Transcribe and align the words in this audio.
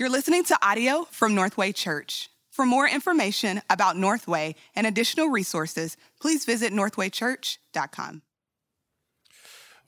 You're 0.00 0.08
listening 0.08 0.44
to 0.44 0.56
audio 0.66 1.06
from 1.10 1.34
Northway 1.34 1.72
Church. 1.72 2.30
For 2.50 2.64
more 2.64 2.88
information 2.88 3.60
about 3.68 3.98
Northway 3.98 4.54
and 4.74 4.86
additional 4.86 5.28
resources, 5.28 5.98
please 6.18 6.46
visit 6.46 6.72
northwaychurch.com. 6.72 8.22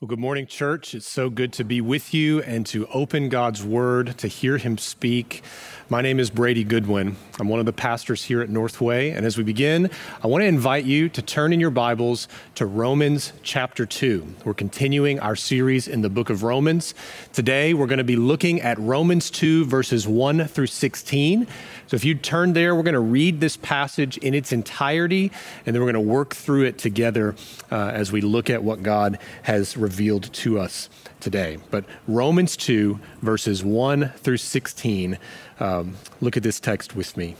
Well, 0.03 0.09
good 0.09 0.19
morning, 0.19 0.47
church. 0.47 0.93
It's 0.93 1.07
so 1.07 1.29
good 1.29 1.53
to 1.53 1.63
be 1.63 1.79
with 1.79 2.13
you 2.13 2.41
and 2.41 2.65
to 2.65 2.85
open 2.87 3.29
God's 3.29 3.63
word, 3.63 4.17
to 4.17 4.27
hear 4.27 4.57
him 4.57 4.77
speak. 4.77 5.43
My 5.87 6.01
name 6.01 6.19
is 6.19 6.29
Brady 6.29 6.65
Goodwin. 6.65 7.15
I'm 7.39 7.47
one 7.47 7.61
of 7.61 7.65
the 7.65 7.71
pastors 7.71 8.21
here 8.21 8.41
at 8.41 8.49
Northway. 8.49 9.11
And 9.11 9.25
as 9.25 9.37
we 9.37 9.45
begin, 9.45 9.89
I 10.21 10.27
want 10.27 10.41
to 10.41 10.45
invite 10.45 10.83
you 10.83 11.07
to 11.07 11.21
turn 11.21 11.53
in 11.53 11.61
your 11.61 11.69
Bibles 11.69 12.27
to 12.55 12.65
Romans 12.65 13.31
chapter 13.43 13.85
2. 13.85 14.27
We're 14.43 14.53
continuing 14.53 15.21
our 15.21 15.37
series 15.37 15.87
in 15.87 16.01
the 16.01 16.09
book 16.09 16.29
of 16.29 16.43
Romans. 16.43 16.93
Today, 17.31 17.73
we're 17.73 17.87
going 17.87 17.97
to 17.99 18.03
be 18.03 18.17
looking 18.17 18.59
at 18.59 18.77
Romans 18.79 19.31
2, 19.31 19.63
verses 19.63 20.05
1 20.05 20.49
through 20.49 20.67
16. 20.67 21.47
So 21.93 21.95
if 21.95 22.05
you 22.05 22.15
turn 22.15 22.53
there, 22.53 22.73
we're 22.73 22.81
going 22.81 22.95
to 22.95 22.99
read 22.99 23.39
this 23.39 23.55
passage 23.55 24.17
in 24.17 24.33
its 24.33 24.51
entirety, 24.51 25.31
and 25.63 25.75
then 25.75 25.79
we're 25.79 25.91
going 25.91 26.03
to 26.03 26.11
work 26.11 26.33
through 26.33 26.63
it 26.63 26.79
together 26.79 27.35
uh, 27.71 27.91
as 27.93 28.11
we 28.11 28.19
look 28.19 28.49
at 28.49 28.63
what 28.63 28.81
God 28.81 29.19
has 29.43 29.77
revealed 29.77 30.33
to 30.33 30.57
us 30.57 30.89
today. 31.19 31.59
But 31.69 31.85
Romans 32.07 32.57
2, 32.57 32.99
verses 33.21 33.63
1 33.63 34.09
through 34.09 34.37
16, 34.37 35.19
um, 35.59 35.95
look 36.19 36.35
at 36.35 36.41
this 36.41 36.59
text 36.59 36.95
with 36.95 37.15
me. 37.15 37.35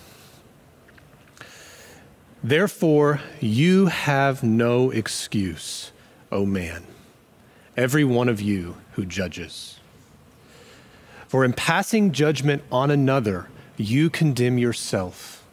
Therefore, 2.44 3.22
you 3.40 3.88
have 3.88 4.44
no 4.44 4.92
excuse, 4.92 5.92
O 6.32 6.46
man, 6.46 6.84
every 7.76 8.04
one 8.04 8.30
of 8.30 8.40
you 8.40 8.78
who 8.92 9.04
judges. 9.04 9.80
For 11.28 11.44
in 11.44 11.54
passing 11.54 12.12
judgment 12.12 12.62
on 12.72 12.92
another, 12.92 13.48
you 13.77 14.09
condemn 14.09 14.58
yourself, 14.58 15.44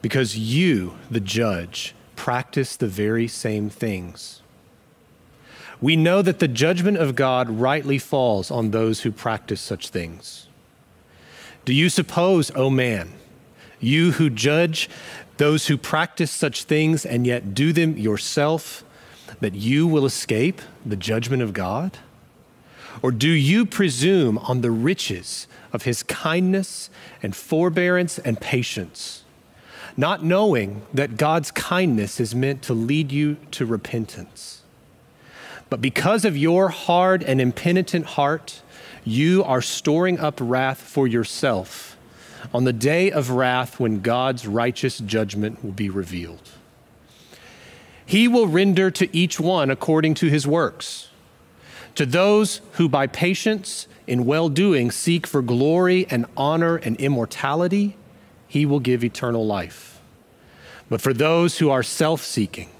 because 0.00 0.36
you, 0.38 0.94
the 1.10 1.20
judge, 1.20 1.94
practice 2.16 2.76
the 2.76 2.86
very 2.86 3.26
same 3.26 3.68
things. 3.68 4.42
We 5.80 5.96
know 5.96 6.22
that 6.22 6.38
the 6.38 6.46
judgment 6.46 6.98
of 6.98 7.16
God 7.16 7.50
rightly 7.50 7.98
falls 7.98 8.50
on 8.50 8.70
those 8.70 9.00
who 9.00 9.10
practice 9.10 9.60
such 9.60 9.88
things. 9.88 10.46
Do 11.64 11.74
you 11.74 11.88
suppose, 11.88 12.50
O 12.52 12.64
oh 12.64 12.70
man, 12.70 13.12
you 13.80 14.12
who 14.12 14.30
judge 14.30 14.88
those 15.38 15.66
who 15.66 15.76
practice 15.76 16.30
such 16.30 16.64
things 16.64 17.04
and 17.04 17.26
yet 17.26 17.54
do 17.54 17.72
them 17.72 17.98
yourself, 17.98 18.84
that 19.40 19.54
you 19.54 19.88
will 19.88 20.06
escape 20.06 20.62
the 20.86 20.96
judgment 20.96 21.42
of 21.42 21.52
God? 21.52 21.98
Or 23.00 23.10
do 23.10 23.30
you 23.30 23.64
presume 23.64 24.38
on 24.38 24.60
the 24.60 24.70
riches 24.70 25.46
of 25.72 25.84
his 25.84 26.02
kindness 26.02 26.90
and 27.22 27.34
forbearance 27.34 28.18
and 28.18 28.40
patience, 28.40 29.24
not 29.96 30.24
knowing 30.24 30.82
that 30.92 31.16
God's 31.16 31.50
kindness 31.50 32.20
is 32.20 32.34
meant 32.34 32.62
to 32.62 32.74
lead 32.74 33.10
you 33.10 33.36
to 33.52 33.64
repentance? 33.64 34.62
But 35.70 35.80
because 35.80 36.26
of 36.26 36.36
your 36.36 36.68
hard 36.68 37.22
and 37.22 37.40
impenitent 37.40 38.04
heart, 38.04 38.60
you 39.04 39.42
are 39.42 39.62
storing 39.62 40.18
up 40.18 40.38
wrath 40.40 40.80
for 40.80 41.06
yourself 41.08 41.96
on 42.52 42.64
the 42.64 42.72
day 42.72 43.10
of 43.10 43.30
wrath 43.30 43.80
when 43.80 44.00
God's 44.00 44.46
righteous 44.46 44.98
judgment 44.98 45.64
will 45.64 45.72
be 45.72 45.88
revealed. 45.88 46.50
He 48.04 48.28
will 48.28 48.48
render 48.48 48.90
to 48.90 49.16
each 49.16 49.40
one 49.40 49.70
according 49.70 50.14
to 50.14 50.26
his 50.26 50.46
works. 50.46 51.08
To 51.96 52.06
those 52.06 52.60
who 52.72 52.88
by 52.88 53.06
patience 53.06 53.86
in 54.06 54.24
well 54.24 54.48
doing 54.48 54.90
seek 54.90 55.26
for 55.26 55.42
glory 55.42 56.06
and 56.10 56.26
honor 56.36 56.76
and 56.76 56.96
immortality, 56.96 57.96
he 58.48 58.66
will 58.66 58.80
give 58.80 59.04
eternal 59.04 59.46
life. 59.46 60.00
But 60.88 61.00
for 61.00 61.12
those 61.12 61.58
who 61.58 61.70
are 61.70 61.82
self 61.82 62.22
seeking 62.22 62.70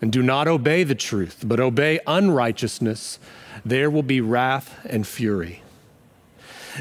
and 0.00 0.12
do 0.12 0.22
not 0.22 0.48
obey 0.48 0.84
the 0.84 0.94
truth, 0.94 1.42
but 1.44 1.60
obey 1.60 2.00
unrighteousness, 2.06 3.18
there 3.64 3.90
will 3.90 4.02
be 4.02 4.20
wrath 4.20 4.78
and 4.84 5.06
fury. 5.06 5.62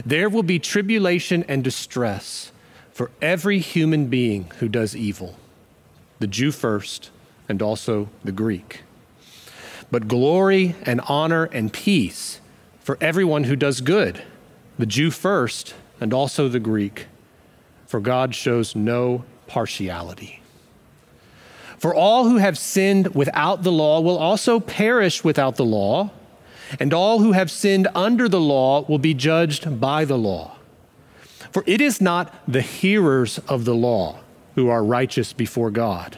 There 0.05 0.29
will 0.29 0.43
be 0.43 0.59
tribulation 0.59 1.45
and 1.47 1.63
distress 1.63 2.51
for 2.91 3.11
every 3.21 3.59
human 3.59 4.07
being 4.07 4.51
who 4.59 4.67
does 4.67 4.95
evil, 4.95 5.35
the 6.19 6.27
Jew 6.27 6.51
first, 6.51 7.11
and 7.47 7.61
also 7.61 8.09
the 8.23 8.31
Greek. 8.31 8.81
But 9.93 10.07
glory 10.07 10.75
and 10.87 11.01
honor 11.01 11.43
and 11.43 11.71
peace 11.71 12.41
for 12.79 12.97
everyone 12.99 13.43
who 13.43 13.55
does 13.55 13.79
good, 13.79 14.23
the 14.79 14.87
Jew 14.87 15.11
first, 15.11 15.75
and 16.01 16.11
also 16.11 16.47
the 16.49 16.59
Greek, 16.59 17.05
for 17.85 17.99
God 17.99 18.33
shows 18.33 18.75
no 18.75 19.23
partiality. 19.45 20.41
For 21.77 21.93
all 21.93 22.27
who 22.27 22.37
have 22.37 22.57
sinned 22.57 23.13
without 23.13 23.61
the 23.61 23.71
law 23.71 24.01
will 24.01 24.17
also 24.17 24.59
perish 24.59 25.23
without 25.23 25.57
the 25.57 25.63
law 25.63 26.09
and 26.79 26.91
all 26.91 27.19
who 27.19 27.33
have 27.33 27.51
sinned 27.51 27.87
under 27.93 28.27
the 28.27 28.41
law 28.41 28.81
will 28.87 28.97
be 28.97 29.13
judged 29.13 29.79
by 29.79 30.05
the 30.05 30.17
law. 30.17 30.57
For 31.51 31.63
it 31.67 31.81
is 31.81 32.01
not 32.01 32.33
the 32.51 32.61
hearers 32.61 33.37
of 33.47 33.65
the 33.65 33.75
law 33.75 34.21
who 34.55 34.69
are 34.69 34.83
righteous 34.83 35.33
before 35.33 35.69
God, 35.69 36.17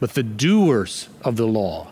but 0.00 0.14
the 0.14 0.22
doers 0.22 1.10
of 1.22 1.36
the 1.36 1.46
law 1.46 1.91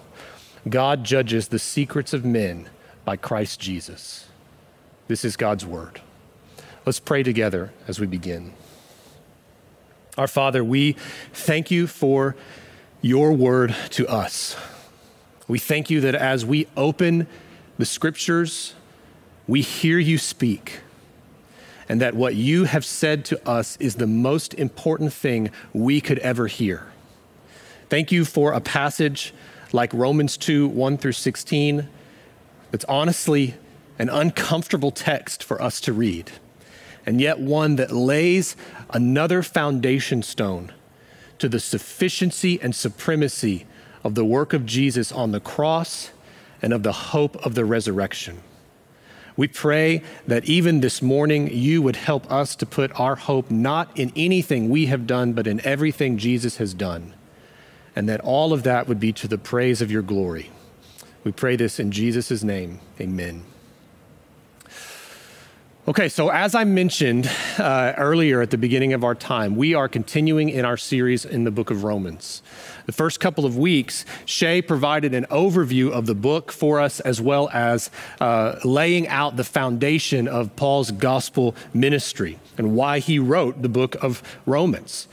God 0.69 1.03
judges 1.03 1.47
the 1.47 1.59
secrets 1.59 2.13
of 2.13 2.23
men 2.23 2.69
by 3.03 3.17
Christ 3.17 3.59
Jesus. 3.59 4.27
This 5.07 5.25
is 5.25 5.35
God's 5.35 5.65
word. 5.65 6.01
Let's 6.85 6.99
pray 6.99 7.23
together 7.23 7.71
as 7.87 7.99
we 7.99 8.07
begin. 8.07 8.53
Our 10.17 10.27
Father, 10.27 10.63
we 10.63 10.93
thank 11.33 11.71
you 11.71 11.87
for 11.87 12.35
your 13.01 13.33
word 13.33 13.75
to 13.91 14.07
us. 14.07 14.55
We 15.47 15.57
thank 15.57 15.89
you 15.89 16.01
that 16.01 16.15
as 16.15 16.45
we 16.45 16.67
open 16.77 17.27
the 17.77 17.85
scriptures, 17.85 18.75
we 19.47 19.61
hear 19.61 19.97
you 19.97 20.17
speak, 20.17 20.81
and 21.89 21.99
that 21.99 22.13
what 22.13 22.35
you 22.35 22.65
have 22.65 22.85
said 22.85 23.25
to 23.25 23.49
us 23.49 23.77
is 23.77 23.95
the 23.95 24.07
most 24.07 24.53
important 24.53 25.11
thing 25.11 25.49
we 25.73 25.99
could 25.99 26.19
ever 26.19 26.47
hear. 26.47 26.85
Thank 27.89 28.11
you 28.11 28.23
for 28.25 28.53
a 28.53 28.61
passage 28.61 29.33
like 29.73 29.93
Romans 29.93 30.37
2 30.37 30.67
1 30.67 30.97
through 30.97 31.11
16. 31.13 31.87
That's 32.71 32.85
honestly 32.85 33.55
an 33.99 34.09
uncomfortable 34.09 34.91
text 34.91 35.43
for 35.43 35.61
us 35.61 35.81
to 35.81 35.93
read, 35.93 36.31
and 37.05 37.21
yet 37.21 37.39
one 37.39 37.75
that 37.75 37.91
lays 37.91 38.55
another 38.89 39.43
foundation 39.43 40.23
stone 40.23 40.71
to 41.37 41.49
the 41.49 41.59
sufficiency 41.59 42.59
and 42.61 42.75
supremacy 42.75 43.65
of 44.03 44.15
the 44.15 44.25
work 44.25 44.53
of 44.53 44.65
Jesus 44.65 45.11
on 45.11 45.31
the 45.31 45.39
cross 45.39 46.11
and 46.61 46.73
of 46.73 46.83
the 46.83 46.91
hope 46.91 47.35
of 47.45 47.55
the 47.55 47.65
resurrection. 47.65 48.41
We 49.37 49.47
pray 49.47 50.03
that 50.27 50.45
even 50.45 50.81
this 50.81 51.01
morning 51.01 51.49
you 51.51 51.81
would 51.81 51.95
help 51.95 52.31
us 52.31 52.55
to 52.57 52.65
put 52.65 52.99
our 52.99 53.15
hope 53.15 53.49
not 53.49 53.97
in 53.97 54.11
anything 54.15 54.69
we 54.69 54.87
have 54.87 55.07
done, 55.07 55.33
but 55.33 55.47
in 55.47 55.65
everything 55.65 56.17
Jesus 56.17 56.57
has 56.57 56.73
done. 56.73 57.13
And 57.95 58.07
that 58.07 58.21
all 58.21 58.53
of 58.53 58.63
that 58.63 58.87
would 58.87 58.99
be 58.99 59.11
to 59.13 59.27
the 59.27 59.37
praise 59.37 59.81
of 59.81 59.91
your 59.91 60.01
glory. 60.01 60.49
We 61.23 61.31
pray 61.31 61.55
this 61.55 61.79
in 61.79 61.91
Jesus' 61.91 62.43
name. 62.43 62.79
Amen. 62.99 63.43
Okay, 65.87 66.09
so 66.09 66.29
as 66.29 66.53
I 66.53 66.63
mentioned 66.63 67.29
uh, 67.57 67.93
earlier 67.97 68.39
at 68.39 68.51
the 68.51 68.57
beginning 68.57 68.93
of 68.93 69.03
our 69.03 69.15
time, 69.15 69.55
we 69.55 69.73
are 69.73 69.89
continuing 69.89 70.49
in 70.49 70.63
our 70.63 70.77
series 70.77 71.25
in 71.25 71.43
the 71.43 71.49
book 71.49 71.71
of 71.71 71.83
Romans. 71.83 72.43
The 72.85 72.91
first 72.91 73.19
couple 73.19 73.47
of 73.47 73.57
weeks, 73.57 74.05
Shay 74.25 74.61
provided 74.61 75.15
an 75.15 75.25
overview 75.31 75.91
of 75.91 76.05
the 76.05 76.13
book 76.13 76.51
for 76.51 76.79
us, 76.79 76.99
as 76.99 77.19
well 77.19 77.49
as 77.51 77.89
uh, 78.19 78.59
laying 78.63 79.07
out 79.07 79.37
the 79.37 79.43
foundation 79.43 80.27
of 80.27 80.55
Paul's 80.55 80.91
gospel 80.91 81.55
ministry 81.73 82.37
and 82.59 82.75
why 82.75 82.99
he 82.99 83.17
wrote 83.17 83.63
the 83.63 83.69
book 83.69 83.95
of 84.03 84.21
Romans. 84.45 85.07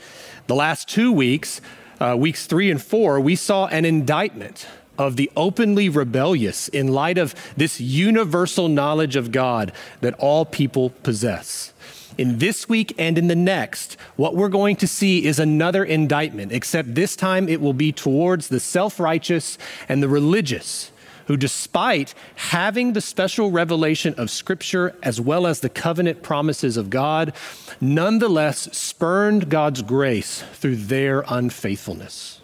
The 0.45 0.55
last 0.55 0.87
two 0.87 1.11
weeks, 1.11 1.61
uh, 1.99 2.15
weeks 2.17 2.47
three 2.47 2.71
and 2.71 2.81
four, 2.81 3.19
we 3.19 3.35
saw 3.35 3.67
an 3.67 3.85
indictment 3.85 4.67
of 4.97 5.15
the 5.15 5.31
openly 5.35 5.87
rebellious 5.87 6.67
in 6.67 6.89
light 6.89 7.17
of 7.17 7.33
this 7.55 7.79
universal 7.79 8.67
knowledge 8.67 9.15
of 9.15 9.31
God 9.31 9.71
that 10.01 10.13
all 10.19 10.45
people 10.45 10.89
possess. 11.03 11.73
in 12.17 12.39
this 12.39 12.67
week 12.67 12.93
and 12.97 13.17
in 13.17 13.27
the 13.27 13.35
next, 13.35 13.95
what 14.17 14.35
we're 14.35 14.49
going 14.49 14.75
to 14.75 14.87
see 14.87 15.25
is 15.25 15.39
another 15.39 15.85
indictment, 15.85 16.51
except 16.51 16.93
this 16.93 17.15
time 17.15 17.47
it 17.47 17.61
will 17.61 17.73
be 17.73 17.93
towards 17.93 18.49
the 18.49 18.59
self 18.59 18.99
righteous 18.99 19.57
and 19.87 20.03
the 20.03 20.09
religious 20.09 20.91
who, 21.29 21.37
despite 21.37 22.15
having 22.35 22.93
the 22.93 23.01
special 23.01 23.51
revelation 23.51 24.15
of 24.17 24.31
Scripture 24.31 24.95
as 25.03 25.21
well 25.21 25.45
as 25.45 25.59
the 25.59 25.69
covenant 25.69 26.23
promises 26.23 26.75
of 26.75 26.89
God, 26.89 27.33
nonetheless 27.79 28.67
spurned 28.75 29.47
God's 29.47 29.83
grace 29.83 30.43
through 30.53 30.77
their 30.77 31.23
unfaithfulness. 31.27 32.41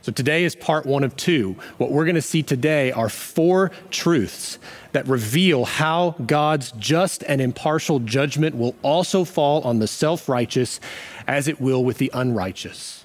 So 0.00 0.10
today 0.10 0.44
is 0.44 0.56
part 0.56 0.86
one 0.86 1.04
of 1.04 1.14
two. 1.16 1.56
What 1.76 1.90
we're 1.90 2.06
going 2.06 2.14
to 2.14 2.22
see 2.22 2.42
today 2.42 2.92
are 2.92 3.10
four 3.10 3.70
truths 3.90 4.58
that 4.92 5.06
reveal 5.06 5.66
how 5.66 6.12
God's 6.24 6.72
just 6.72 7.24
and 7.24 7.42
impartial 7.42 7.98
judgment 7.98 8.56
will 8.56 8.74
also 8.80 9.24
fall 9.24 9.60
on 9.64 9.80
the 9.80 9.86
self 9.86 10.30
righteous 10.30 10.80
as 11.26 11.46
it 11.46 11.60
will 11.60 11.84
with 11.84 11.98
the 11.98 12.10
unrighteous. 12.14 13.04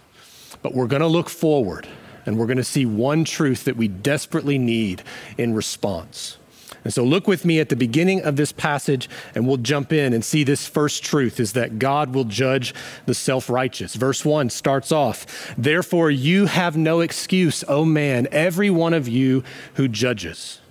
But 0.62 0.74
we're 0.74 0.88
going 0.88 1.02
to 1.02 1.08
look 1.08 1.28
forward 1.28 1.90
and 2.30 2.38
we're 2.38 2.46
going 2.46 2.58
to 2.58 2.64
see 2.64 2.86
one 2.86 3.26
truth 3.26 3.64
that 3.64 3.76
we 3.76 3.88
desperately 3.88 4.60
need 4.60 5.02
in 5.40 5.52
response. 5.56 6.38
And 6.84 6.94
so 6.94 7.04
look 7.04 7.28
with 7.28 7.44
me 7.44 7.60
at 7.60 7.70
the 7.70 7.76
beginning 7.76 8.22
of 8.22 8.36
this 8.36 8.52
passage 8.52 9.10
and 9.34 9.48
we'll 9.48 9.58
jump 9.58 9.92
in 9.92 10.14
and 10.14 10.24
see 10.24 10.44
this 10.44 10.68
first 10.68 11.04
truth 11.04 11.40
is 11.40 11.54
that 11.54 11.80
God 11.80 12.14
will 12.14 12.26
judge 12.26 12.76
the 13.08 13.16
self 13.16 13.50
righteous. 13.50 13.96
Verse 13.96 14.24
1 14.24 14.52
starts 14.52 14.92
off 14.92 15.56
Therefore, 15.58 16.12
you 16.12 16.46
have 16.46 16.78
no 16.78 17.00
excuse, 17.00 17.64
O 17.68 17.84
man, 17.84 18.28
every 18.32 18.70
one 18.70 18.94
of 18.94 19.08
you 19.08 19.44
who 19.74 19.88
judges. 19.88 20.62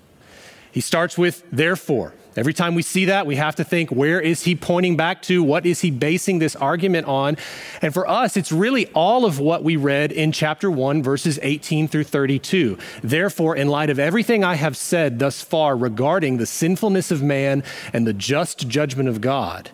He 0.71 0.81
starts 0.81 1.19
with 1.19 1.43
therefore. 1.51 2.15
Every 2.39 2.55
time 2.55 2.77
we 2.77 2.83
see 2.83 3.07
that, 3.07 3.27
we 3.27 3.35
have 3.35 3.57
to 3.57 3.65
think 3.65 3.91
where 3.91 4.21
is 4.21 4.45
he 4.45 4.55
pointing 4.55 4.97
back 4.97 5.23
to? 5.23 5.43
What 5.43 5.67
is 5.67 5.81
he 5.81 5.91
basing 5.91 6.39
this 6.39 6.55
argument 6.55 7.09
on? 7.09 7.37
And 7.83 7.93
for 7.93 8.09
us, 8.09 8.37
it's 8.37 8.53
really 8.53 8.87
all 8.93 9.25
of 9.25 9.41
what 9.41 9.65
we 9.65 9.75
read 9.75 10.13
in 10.13 10.31
chapter 10.31 10.71
1, 10.71 11.03
verses 11.03 11.41
18 11.43 11.89
through 11.89 12.05
32. 12.05 12.79
Therefore, 13.03 13.57
in 13.57 13.67
light 13.67 13.91
of 13.91 13.99
everything 13.99 14.45
I 14.45 14.55
have 14.55 14.77
said 14.77 15.19
thus 15.19 15.43
far 15.43 15.77
regarding 15.77 16.37
the 16.37 16.47
sinfulness 16.47 17.11
of 17.11 17.25
man 17.25 17.65
and 17.93 18.07
the 18.07 18.13
just 18.13 18.69
judgment 18.69 19.09
of 19.09 19.21
God, 19.21 19.71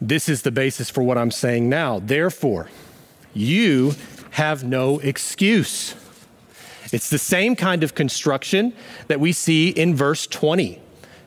this 0.00 0.30
is 0.30 0.40
the 0.40 0.50
basis 0.50 0.88
for 0.88 1.02
what 1.02 1.18
I'm 1.18 1.30
saying 1.30 1.68
now. 1.68 1.98
Therefore, 1.98 2.70
you 3.34 3.96
have 4.30 4.64
no 4.64 4.98
excuse. 5.00 5.94
It's 6.90 7.10
the 7.10 7.18
same 7.18 7.54
kind 7.54 7.84
of 7.84 7.94
construction 7.94 8.72
that 9.08 9.20
we 9.20 9.32
see 9.32 9.68
in 9.68 9.94
verse 9.94 10.26
20. 10.26 10.80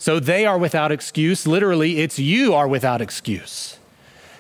So 0.04 0.20
they 0.20 0.46
are 0.46 0.58
without 0.58 0.92
excuse. 0.92 1.48
Literally, 1.48 2.02
it's 2.02 2.20
you 2.20 2.54
are 2.54 2.68
without 2.68 3.00
excuse. 3.00 3.78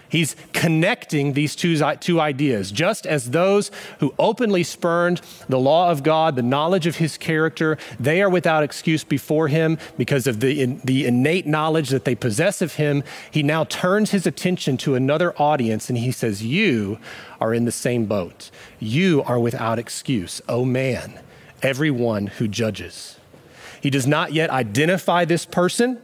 He's 0.09 0.35
connecting 0.51 1.31
these 1.31 1.55
two, 1.55 1.77
two 2.01 2.19
ideas. 2.19 2.69
Just 2.69 3.05
as 3.05 3.29
those 3.31 3.71
who 3.99 4.13
openly 4.19 4.63
spurned 4.63 5.21
the 5.47 5.57
law 5.57 5.89
of 5.89 6.03
God, 6.03 6.35
the 6.35 6.41
knowledge 6.41 6.85
of 6.85 6.97
his 6.97 7.17
character, 7.17 7.77
they 7.97 8.21
are 8.21 8.29
without 8.29 8.61
excuse 8.61 9.05
before 9.05 9.47
him 9.47 9.77
because 9.97 10.27
of 10.27 10.41
the, 10.41 10.61
in, 10.61 10.81
the 10.83 11.05
innate 11.05 11.47
knowledge 11.47 11.91
that 11.91 12.03
they 12.03 12.13
possess 12.13 12.61
of 12.61 12.75
him. 12.75 13.01
He 13.31 13.41
now 13.41 13.63
turns 13.63 14.11
his 14.11 14.27
attention 14.27 14.75
to 14.79 14.95
another 14.95 15.33
audience 15.41 15.87
and 15.87 15.97
he 15.97 16.11
says, 16.11 16.43
You 16.43 16.99
are 17.39 17.53
in 17.53 17.63
the 17.63 17.71
same 17.71 18.03
boat. 18.03 18.51
You 18.81 19.23
are 19.23 19.39
without 19.39 19.79
excuse, 19.79 20.41
O 20.49 20.55
oh 20.55 20.65
man, 20.65 21.21
everyone 21.61 22.27
who 22.27 22.49
judges. 22.49 23.17
He 23.83 23.89
does 23.89 24.07
not 24.07 24.31
yet 24.31 24.49
identify 24.49 25.25
this 25.25 25.45
person, 25.45 26.01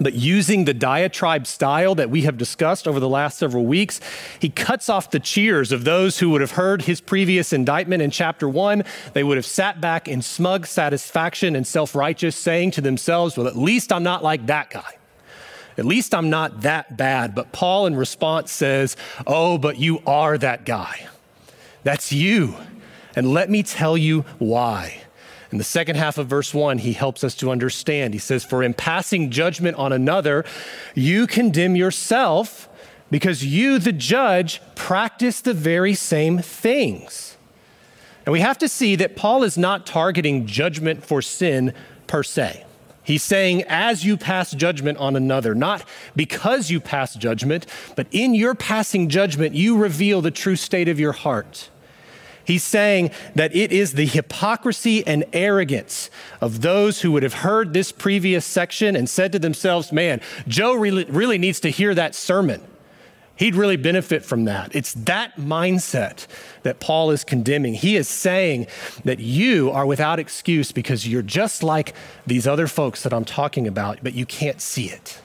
but 0.00 0.14
using 0.14 0.64
the 0.64 0.72
diatribe 0.72 1.46
style 1.46 1.94
that 1.96 2.08
we 2.08 2.22
have 2.22 2.38
discussed 2.38 2.88
over 2.88 2.98
the 2.98 3.10
last 3.10 3.36
several 3.36 3.66
weeks, 3.66 4.00
he 4.40 4.48
cuts 4.48 4.88
off 4.88 5.10
the 5.10 5.20
cheers 5.20 5.70
of 5.70 5.84
those 5.84 6.20
who 6.20 6.30
would 6.30 6.40
have 6.40 6.52
heard 6.52 6.80
his 6.80 7.02
previous 7.02 7.52
indictment 7.52 8.00
in 8.00 8.10
chapter 8.10 8.48
one. 8.48 8.84
They 9.12 9.22
would 9.22 9.36
have 9.36 9.44
sat 9.44 9.82
back 9.82 10.08
in 10.08 10.22
smug 10.22 10.66
satisfaction 10.66 11.54
and 11.54 11.66
self 11.66 11.94
righteous, 11.94 12.36
saying 12.36 12.70
to 12.70 12.80
themselves, 12.80 13.36
Well, 13.36 13.48
at 13.48 13.56
least 13.58 13.92
I'm 13.92 14.02
not 14.02 14.24
like 14.24 14.46
that 14.46 14.70
guy. 14.70 14.96
At 15.76 15.84
least 15.84 16.14
I'm 16.14 16.30
not 16.30 16.62
that 16.62 16.96
bad. 16.96 17.34
But 17.34 17.52
Paul, 17.52 17.84
in 17.84 17.96
response, 17.96 18.50
says, 18.50 18.96
Oh, 19.26 19.58
but 19.58 19.76
you 19.76 20.00
are 20.06 20.38
that 20.38 20.64
guy. 20.64 21.06
That's 21.82 22.14
you. 22.14 22.54
And 23.14 23.30
let 23.34 23.50
me 23.50 23.62
tell 23.62 23.98
you 23.98 24.22
why. 24.38 25.02
In 25.54 25.58
the 25.58 25.62
second 25.62 25.94
half 25.94 26.18
of 26.18 26.26
verse 26.26 26.52
1, 26.52 26.78
he 26.78 26.94
helps 26.94 27.22
us 27.22 27.36
to 27.36 27.52
understand. 27.52 28.12
He 28.12 28.18
says, 28.18 28.42
For 28.42 28.60
in 28.60 28.74
passing 28.74 29.30
judgment 29.30 29.76
on 29.76 29.92
another, 29.92 30.44
you 30.96 31.28
condemn 31.28 31.76
yourself 31.76 32.68
because 33.08 33.44
you, 33.44 33.78
the 33.78 33.92
judge, 33.92 34.60
practice 34.74 35.40
the 35.40 35.54
very 35.54 35.94
same 35.94 36.40
things. 36.40 37.36
And 38.26 38.32
we 38.32 38.40
have 38.40 38.58
to 38.58 38.68
see 38.68 38.96
that 38.96 39.14
Paul 39.14 39.44
is 39.44 39.56
not 39.56 39.86
targeting 39.86 40.46
judgment 40.46 41.04
for 41.04 41.22
sin 41.22 41.72
per 42.08 42.24
se. 42.24 42.64
He's 43.04 43.22
saying, 43.22 43.62
as 43.68 44.04
you 44.04 44.16
pass 44.16 44.50
judgment 44.50 44.98
on 44.98 45.14
another, 45.14 45.54
not 45.54 45.84
because 46.16 46.68
you 46.68 46.80
pass 46.80 47.14
judgment, 47.14 47.64
but 47.94 48.08
in 48.10 48.34
your 48.34 48.56
passing 48.56 49.08
judgment, 49.08 49.54
you 49.54 49.76
reveal 49.76 50.20
the 50.20 50.32
true 50.32 50.56
state 50.56 50.88
of 50.88 50.98
your 50.98 51.12
heart. 51.12 51.70
He's 52.44 52.62
saying 52.62 53.10
that 53.34 53.54
it 53.56 53.72
is 53.72 53.94
the 53.94 54.06
hypocrisy 54.06 55.06
and 55.06 55.24
arrogance 55.32 56.10
of 56.40 56.60
those 56.60 57.00
who 57.00 57.10
would 57.12 57.22
have 57.22 57.34
heard 57.34 57.72
this 57.72 57.90
previous 57.90 58.44
section 58.44 58.94
and 58.94 59.08
said 59.08 59.32
to 59.32 59.38
themselves, 59.38 59.92
man, 59.92 60.20
Joe 60.46 60.74
really, 60.74 61.04
really 61.04 61.38
needs 61.38 61.60
to 61.60 61.70
hear 61.70 61.94
that 61.94 62.14
sermon. 62.14 62.62
He'd 63.36 63.56
really 63.56 63.76
benefit 63.76 64.24
from 64.24 64.44
that. 64.44 64.76
It's 64.76 64.92
that 64.92 65.36
mindset 65.36 66.26
that 66.62 66.78
Paul 66.78 67.10
is 67.10 67.24
condemning. 67.24 67.74
He 67.74 67.96
is 67.96 68.06
saying 68.06 68.68
that 69.04 69.18
you 69.18 69.70
are 69.72 69.86
without 69.86 70.20
excuse 70.20 70.70
because 70.70 71.08
you're 71.08 71.22
just 71.22 71.62
like 71.62 71.94
these 72.26 72.46
other 72.46 72.68
folks 72.68 73.02
that 73.02 73.12
I'm 73.12 73.24
talking 73.24 73.66
about, 73.66 73.98
but 74.02 74.14
you 74.14 74.24
can't 74.24 74.60
see 74.60 74.84
it. 74.84 75.20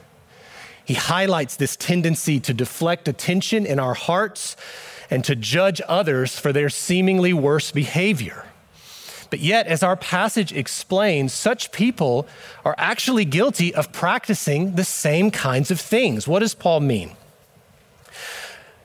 He 0.84 0.96
highlights 0.96 1.58
this 1.58 1.76
tendency 1.76 2.40
to 2.40 2.52
deflect 2.52 3.08
attention 3.08 3.68
in 3.68 3.78
our 3.78 3.94
hearts 3.94 4.56
and 5.10 5.24
to 5.26 5.36
judge 5.36 5.82
others 5.88 6.38
for 6.38 6.54
their 6.54 6.70
seemingly 6.70 7.34
worse 7.34 7.72
behavior. 7.72 8.46
But 9.30 9.40
yet, 9.40 9.68
as 9.68 9.84
our 9.84 9.96
passage 9.96 10.52
explains, 10.54 11.34
such 11.34 11.72
people 11.72 12.28
are 12.66 12.76
actually 12.78 13.26
guilty 13.26 13.74
of 13.74 13.92
practicing 13.92 14.76
the 14.76 14.84
same 14.84 15.30
kinds 15.30 15.70
of 15.72 15.80
things. 15.80 16.28
What 16.28 16.40
does 16.40 16.56
Paul 16.56 16.80
mean? 16.80 17.12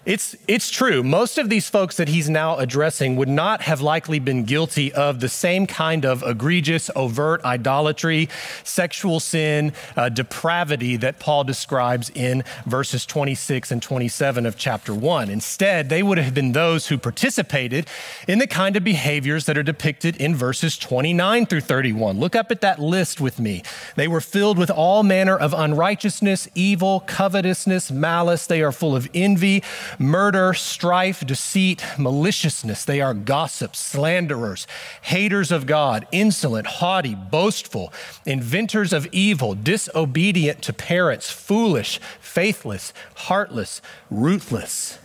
It's, 0.06 0.36
it's 0.46 0.68
true. 0.68 1.02
Most 1.02 1.38
of 1.38 1.48
these 1.48 1.70
folks 1.70 1.96
that 1.96 2.08
he's 2.08 2.28
now 2.28 2.58
addressing 2.58 3.16
would 3.16 3.28
not 3.28 3.62
have 3.62 3.80
likely 3.80 4.18
been 4.18 4.44
guilty 4.44 4.92
of 4.92 5.20
the 5.20 5.30
same 5.30 5.66
kind 5.66 6.04
of 6.04 6.22
egregious, 6.22 6.90
overt 6.94 7.42
idolatry, 7.42 8.28
sexual 8.64 9.18
sin, 9.18 9.72
uh, 9.96 10.10
depravity 10.10 10.96
that 10.96 11.20
Paul 11.20 11.44
describes 11.44 12.10
in 12.10 12.44
verses 12.66 13.06
26 13.06 13.72
and 13.72 13.80
27 13.80 14.44
of 14.44 14.58
chapter 14.58 14.92
1. 14.92 15.30
Instead, 15.30 15.88
they 15.88 16.02
would 16.02 16.18
have 16.18 16.34
been 16.34 16.52
those 16.52 16.88
who 16.88 16.98
participated 16.98 17.86
in 18.28 18.38
the 18.38 18.46
kind 18.46 18.76
of 18.76 18.84
behaviors 18.84 19.46
that 19.46 19.56
are 19.56 19.62
depicted 19.62 20.16
in 20.18 20.34
verses 20.34 20.76
29 20.76 21.46
through 21.46 21.62
31. 21.62 22.20
Look 22.20 22.36
up 22.36 22.50
at 22.50 22.60
that 22.60 22.78
list 22.78 23.22
with 23.22 23.38
me. 23.38 23.62
They 23.96 24.08
were 24.08 24.20
filled 24.20 24.58
with 24.58 24.70
all 24.70 25.02
manner 25.02 25.36
of 25.36 25.54
unrighteousness, 25.54 26.46
evil, 26.54 27.00
covetousness, 27.06 27.90
malice. 27.90 28.46
They 28.46 28.60
are 28.60 28.72
full 28.72 28.94
of 28.94 29.08
envy 29.14 29.62
murder, 29.98 30.54
strife, 30.54 31.26
deceit, 31.26 31.84
maliciousness. 31.98 32.84
They 32.84 33.00
are 33.00 33.14
gossips, 33.14 33.78
slanderers, 33.78 34.66
haters 35.02 35.50
of 35.52 35.66
God, 35.66 36.06
insolent, 36.12 36.66
haughty, 36.66 37.14
boastful, 37.14 37.92
inventors 38.26 38.92
of 38.92 39.06
evil, 39.12 39.54
disobedient 39.54 40.62
to 40.62 40.72
parents, 40.72 41.30
foolish, 41.30 42.00
faithless, 42.20 42.92
heartless, 43.14 43.80
ruthless. 44.10 44.98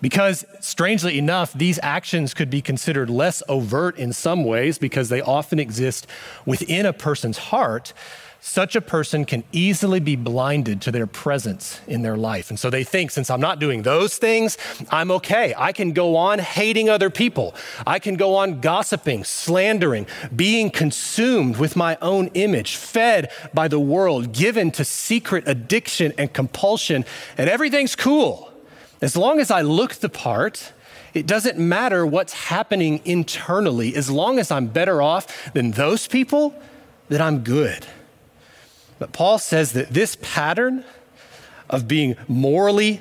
Because, 0.00 0.44
strangely 0.60 1.16
enough, 1.16 1.52
these 1.52 1.78
actions 1.80 2.34
could 2.34 2.50
be 2.50 2.60
considered 2.60 3.08
less 3.08 3.40
overt 3.48 3.96
in 3.96 4.12
some 4.12 4.44
ways 4.44 4.76
because 4.76 5.08
they 5.08 5.20
often 5.20 5.60
exist 5.60 6.08
within 6.44 6.86
a 6.86 6.92
person's 6.92 7.38
heart 7.38 7.92
such 8.44 8.74
a 8.74 8.80
person 8.80 9.24
can 9.24 9.44
easily 9.52 10.00
be 10.00 10.16
blinded 10.16 10.82
to 10.82 10.90
their 10.90 11.06
presence 11.06 11.80
in 11.86 12.02
their 12.02 12.16
life. 12.16 12.50
And 12.50 12.58
so 12.58 12.70
they 12.70 12.82
think, 12.82 13.12
since 13.12 13.30
I'm 13.30 13.40
not 13.40 13.60
doing 13.60 13.82
those 13.82 14.18
things, 14.18 14.58
I'm 14.90 15.12
okay. 15.12 15.54
I 15.56 15.70
can 15.70 15.92
go 15.92 16.16
on 16.16 16.40
hating 16.40 16.90
other 16.90 17.08
people. 17.08 17.54
I 17.86 18.00
can 18.00 18.16
go 18.16 18.34
on 18.34 18.60
gossiping, 18.60 19.22
slandering, 19.22 20.08
being 20.34 20.70
consumed 20.70 21.56
with 21.56 21.76
my 21.76 21.96
own 22.02 22.30
image, 22.34 22.74
fed 22.74 23.30
by 23.54 23.68
the 23.68 23.78
world, 23.78 24.32
given 24.32 24.72
to 24.72 24.84
secret 24.84 25.44
addiction 25.46 26.12
and 26.18 26.34
compulsion, 26.34 27.04
and 27.38 27.48
everything's 27.48 27.94
cool. 27.94 28.52
As 29.00 29.16
long 29.16 29.38
as 29.38 29.52
I 29.52 29.60
look 29.60 29.94
the 29.94 30.08
part, 30.08 30.72
it 31.14 31.28
doesn't 31.28 31.58
matter 31.60 32.04
what's 32.04 32.32
happening 32.32 33.02
internally. 33.04 33.94
As 33.94 34.10
long 34.10 34.40
as 34.40 34.50
I'm 34.50 34.66
better 34.66 35.00
off 35.00 35.52
than 35.52 35.70
those 35.70 36.08
people, 36.08 36.60
then 37.08 37.22
I'm 37.22 37.44
good. 37.44 37.86
But 39.02 39.10
Paul 39.10 39.38
says 39.38 39.72
that 39.72 39.92
this 39.92 40.16
pattern 40.22 40.84
of 41.68 41.88
being 41.88 42.14
morally 42.28 43.00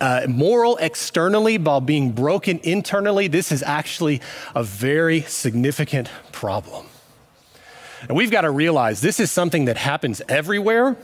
uh, 0.00 0.26
moral 0.28 0.76
externally 0.78 1.56
while 1.56 1.80
being 1.80 2.10
broken 2.10 2.58
internally, 2.64 3.28
this 3.28 3.52
is 3.52 3.62
actually 3.62 4.20
a 4.56 4.64
very 4.64 5.20
significant 5.20 6.10
problem. 6.32 6.86
And 8.08 8.16
we've 8.16 8.32
got 8.32 8.40
to 8.40 8.50
realize 8.50 9.02
this 9.02 9.20
is 9.20 9.30
something 9.30 9.66
that 9.66 9.76
happens 9.76 10.20
everywhere, 10.28 10.96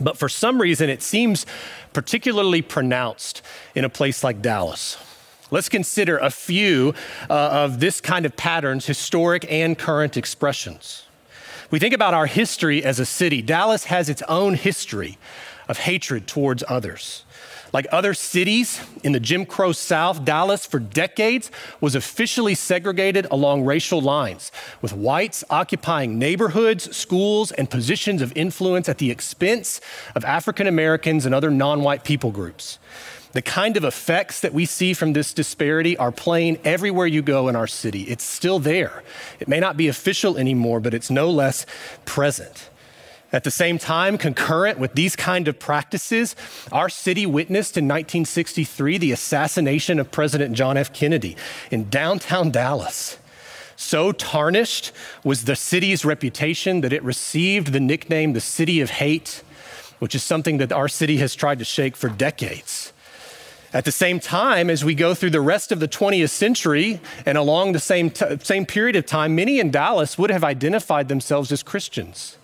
but 0.00 0.16
for 0.16 0.30
some 0.30 0.58
reason 0.58 0.88
it 0.88 1.02
seems 1.02 1.44
particularly 1.92 2.62
pronounced 2.62 3.42
in 3.74 3.84
a 3.84 3.90
place 3.90 4.24
like 4.24 4.40
Dallas. 4.40 4.96
Let's 5.50 5.68
consider 5.68 6.16
a 6.16 6.30
few 6.30 6.94
uh, 7.28 7.34
of 7.34 7.80
this 7.80 8.00
kind 8.00 8.24
of 8.24 8.34
patterns, 8.34 8.86
historic 8.86 9.44
and 9.52 9.76
current 9.76 10.16
expressions. 10.16 11.04
We 11.70 11.78
think 11.78 11.94
about 11.94 12.14
our 12.14 12.26
history 12.26 12.84
as 12.84 12.98
a 12.98 13.06
city. 13.06 13.42
Dallas 13.42 13.84
has 13.84 14.08
its 14.08 14.22
own 14.22 14.54
history 14.54 15.18
of 15.68 15.78
hatred 15.78 16.26
towards 16.26 16.64
others. 16.66 17.24
Like 17.72 17.86
other 17.92 18.12
cities 18.12 18.80
in 19.04 19.12
the 19.12 19.20
Jim 19.20 19.46
Crow 19.46 19.70
South, 19.70 20.24
Dallas 20.24 20.66
for 20.66 20.80
decades 20.80 21.52
was 21.80 21.94
officially 21.94 22.56
segregated 22.56 23.28
along 23.30 23.64
racial 23.64 24.00
lines, 24.00 24.50
with 24.82 24.92
whites 24.92 25.44
occupying 25.48 26.18
neighborhoods, 26.18 26.96
schools, 26.96 27.52
and 27.52 27.70
positions 27.70 28.20
of 28.20 28.36
influence 28.36 28.88
at 28.88 28.98
the 28.98 29.12
expense 29.12 29.80
of 30.16 30.24
African 30.24 30.66
Americans 30.66 31.24
and 31.24 31.32
other 31.32 31.52
non 31.52 31.82
white 31.82 32.02
people 32.02 32.32
groups. 32.32 32.80
The 33.32 33.42
kind 33.42 33.76
of 33.76 33.84
effects 33.84 34.40
that 34.40 34.52
we 34.52 34.66
see 34.66 34.92
from 34.92 35.12
this 35.12 35.32
disparity 35.32 35.96
are 35.96 36.10
plain 36.10 36.58
everywhere 36.64 37.06
you 37.06 37.22
go 37.22 37.48
in 37.48 37.54
our 37.54 37.68
city. 37.68 38.02
It's 38.02 38.24
still 38.24 38.58
there. 38.58 39.04
It 39.38 39.46
may 39.46 39.60
not 39.60 39.76
be 39.76 39.86
official 39.86 40.36
anymore, 40.36 40.80
but 40.80 40.94
it's 40.94 41.10
no 41.10 41.30
less 41.30 41.64
present. 42.04 42.70
At 43.32 43.44
the 43.44 43.50
same 43.52 43.78
time, 43.78 44.18
concurrent 44.18 44.80
with 44.80 44.94
these 44.94 45.14
kind 45.14 45.46
of 45.46 45.60
practices, 45.60 46.34
our 46.72 46.88
city 46.88 47.26
witnessed 47.26 47.76
in 47.76 47.84
1963 47.84 48.98
the 48.98 49.12
assassination 49.12 50.00
of 50.00 50.10
President 50.10 50.56
John 50.56 50.76
F. 50.76 50.92
Kennedy 50.92 51.36
in 51.70 51.88
downtown 51.88 52.50
Dallas. 52.50 53.18
So 53.76 54.10
tarnished 54.10 54.90
was 55.22 55.44
the 55.44 55.54
city's 55.54 56.04
reputation 56.04 56.80
that 56.80 56.92
it 56.92 57.02
received 57.04 57.72
the 57.72 57.80
nickname 57.80 58.32
the 58.32 58.40
City 58.40 58.80
of 58.80 58.90
Hate, 58.90 59.44
which 60.00 60.16
is 60.16 60.24
something 60.24 60.58
that 60.58 60.72
our 60.72 60.88
city 60.88 61.18
has 61.18 61.36
tried 61.36 61.60
to 61.60 61.64
shake 61.64 61.96
for 61.96 62.08
decades. 62.08 62.92
At 63.72 63.84
the 63.84 63.92
same 63.92 64.18
time, 64.18 64.68
as 64.68 64.84
we 64.84 64.96
go 64.96 65.14
through 65.14 65.30
the 65.30 65.40
rest 65.40 65.70
of 65.70 65.78
the 65.78 65.86
20th 65.86 66.30
century 66.30 67.00
and 67.24 67.38
along 67.38 67.72
the 67.72 67.78
same, 67.78 68.12
same 68.42 68.66
period 68.66 68.96
of 68.96 69.06
time, 69.06 69.36
many 69.36 69.60
in 69.60 69.70
Dallas 69.70 70.18
would 70.18 70.30
have 70.30 70.42
identified 70.42 71.08
themselves 71.08 71.52
as 71.52 71.62
Christians. 71.62 72.36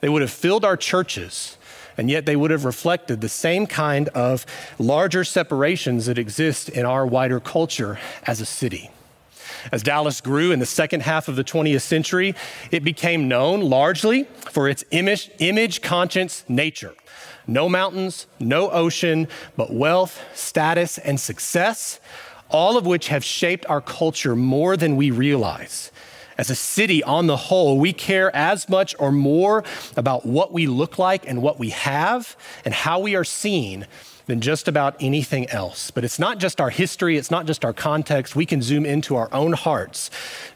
They 0.00 0.08
would 0.08 0.22
have 0.22 0.30
filled 0.30 0.64
our 0.64 0.78
churches, 0.78 1.58
and 1.98 2.10
yet 2.10 2.24
they 2.24 2.36
would 2.36 2.50
have 2.50 2.64
reflected 2.64 3.20
the 3.20 3.28
same 3.28 3.66
kind 3.66 4.08
of 4.10 4.46
larger 4.78 5.24
separations 5.24 6.06
that 6.06 6.18
exist 6.18 6.70
in 6.70 6.86
our 6.86 7.04
wider 7.04 7.38
culture 7.38 7.98
as 8.26 8.40
a 8.40 8.46
city. 8.46 8.90
As 9.70 9.82
Dallas 9.82 10.22
grew 10.22 10.52
in 10.52 10.58
the 10.58 10.66
second 10.66 11.02
half 11.02 11.28
of 11.28 11.36
the 11.36 11.44
20th 11.44 11.82
century, 11.82 12.34
it 12.70 12.82
became 12.82 13.28
known 13.28 13.60
largely 13.60 14.24
for 14.50 14.68
its 14.68 14.84
image, 14.90 15.30
image 15.38 15.82
conscious 15.82 16.44
nature. 16.48 16.94
No 17.46 17.68
mountains, 17.68 18.26
no 18.38 18.70
ocean, 18.70 19.28
but 19.56 19.72
wealth, 19.72 20.20
status, 20.34 20.98
and 20.98 21.18
success, 21.18 22.00
all 22.48 22.76
of 22.76 22.86
which 22.86 23.08
have 23.08 23.24
shaped 23.24 23.66
our 23.66 23.80
culture 23.80 24.36
more 24.36 24.76
than 24.76 24.96
we 24.96 25.10
realize. 25.10 25.90
As 26.38 26.50
a 26.50 26.54
city, 26.54 27.02
on 27.02 27.26
the 27.26 27.36
whole, 27.36 27.78
we 27.78 27.92
care 27.92 28.34
as 28.34 28.68
much 28.68 28.94
or 28.98 29.12
more 29.12 29.64
about 29.96 30.24
what 30.24 30.52
we 30.52 30.66
look 30.66 30.98
like 30.98 31.28
and 31.28 31.42
what 31.42 31.58
we 31.58 31.70
have 31.70 32.36
and 32.64 32.72
how 32.72 33.00
we 33.00 33.14
are 33.14 33.24
seen 33.24 33.86
than 34.26 34.40
just 34.40 34.68
about 34.68 34.96
anything 35.00 35.48
else. 35.50 35.90
But 35.90 36.04
it's 36.04 36.18
not 36.18 36.38
just 36.38 36.60
our 36.60 36.70
history, 36.70 37.16
it's 37.16 37.30
not 37.30 37.46
just 37.46 37.64
our 37.64 37.72
context. 37.72 38.36
We 38.36 38.46
can 38.46 38.62
zoom 38.62 38.86
into 38.86 39.16
our 39.16 39.28
own 39.32 39.52
hearts 39.52 40.10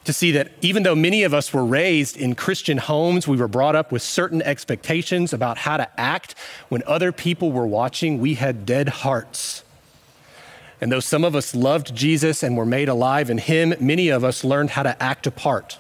to 0.04 0.12
see 0.12 0.32
that 0.32 0.52
even 0.60 0.82
though 0.82 0.94
many 0.94 1.22
of 1.24 1.34
us 1.34 1.52
were 1.52 1.64
raised 1.64 2.16
in 2.16 2.34
Christian 2.34 2.78
homes, 2.78 3.26
we 3.26 3.36
were 3.36 3.48
brought 3.48 3.76
up 3.76 3.92
with 3.92 4.02
certain 4.02 4.42
expectations 4.42 5.32
about 5.32 5.58
how 5.58 5.76
to 5.76 6.00
act 6.00 6.34
when 6.68 6.82
other 6.86 7.12
people 7.12 7.52
were 7.52 7.66
watching, 7.66 8.20
we 8.20 8.34
had 8.34 8.66
dead 8.66 8.88
hearts. 8.88 9.64
And 10.80 10.92
though 10.92 11.00
some 11.00 11.24
of 11.24 11.34
us 11.34 11.54
loved 11.54 11.94
Jesus 11.94 12.42
and 12.42 12.56
were 12.56 12.66
made 12.66 12.88
alive 12.88 13.30
in 13.30 13.38
him, 13.38 13.74
many 13.80 14.08
of 14.08 14.24
us 14.24 14.44
learned 14.44 14.70
how 14.70 14.82
to 14.82 15.02
act 15.02 15.26
apart. 15.26 15.78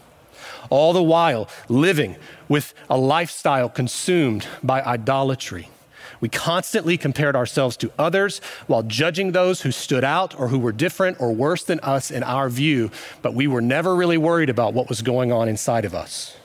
All 0.70 0.92
the 0.92 1.02
while 1.02 1.48
living 1.68 2.16
with 2.48 2.74
a 2.88 2.96
lifestyle 2.96 3.68
consumed 3.68 4.46
by 4.62 4.82
idolatry. 4.82 5.68
We 6.20 6.28
constantly 6.28 6.96
compared 6.96 7.36
ourselves 7.36 7.76
to 7.78 7.90
others 7.98 8.40
while 8.66 8.82
judging 8.82 9.32
those 9.32 9.62
who 9.62 9.70
stood 9.70 10.04
out 10.04 10.38
or 10.38 10.48
who 10.48 10.58
were 10.58 10.72
different 10.72 11.20
or 11.20 11.32
worse 11.32 11.64
than 11.64 11.80
us 11.80 12.10
in 12.10 12.22
our 12.22 12.48
view, 12.48 12.90
but 13.22 13.34
we 13.34 13.46
were 13.46 13.60
never 13.60 13.94
really 13.94 14.18
worried 14.18 14.50
about 14.50 14.74
what 14.74 14.88
was 14.88 15.02
going 15.02 15.32
on 15.32 15.48
inside 15.48 15.84
of 15.84 15.94
us. 15.94 16.36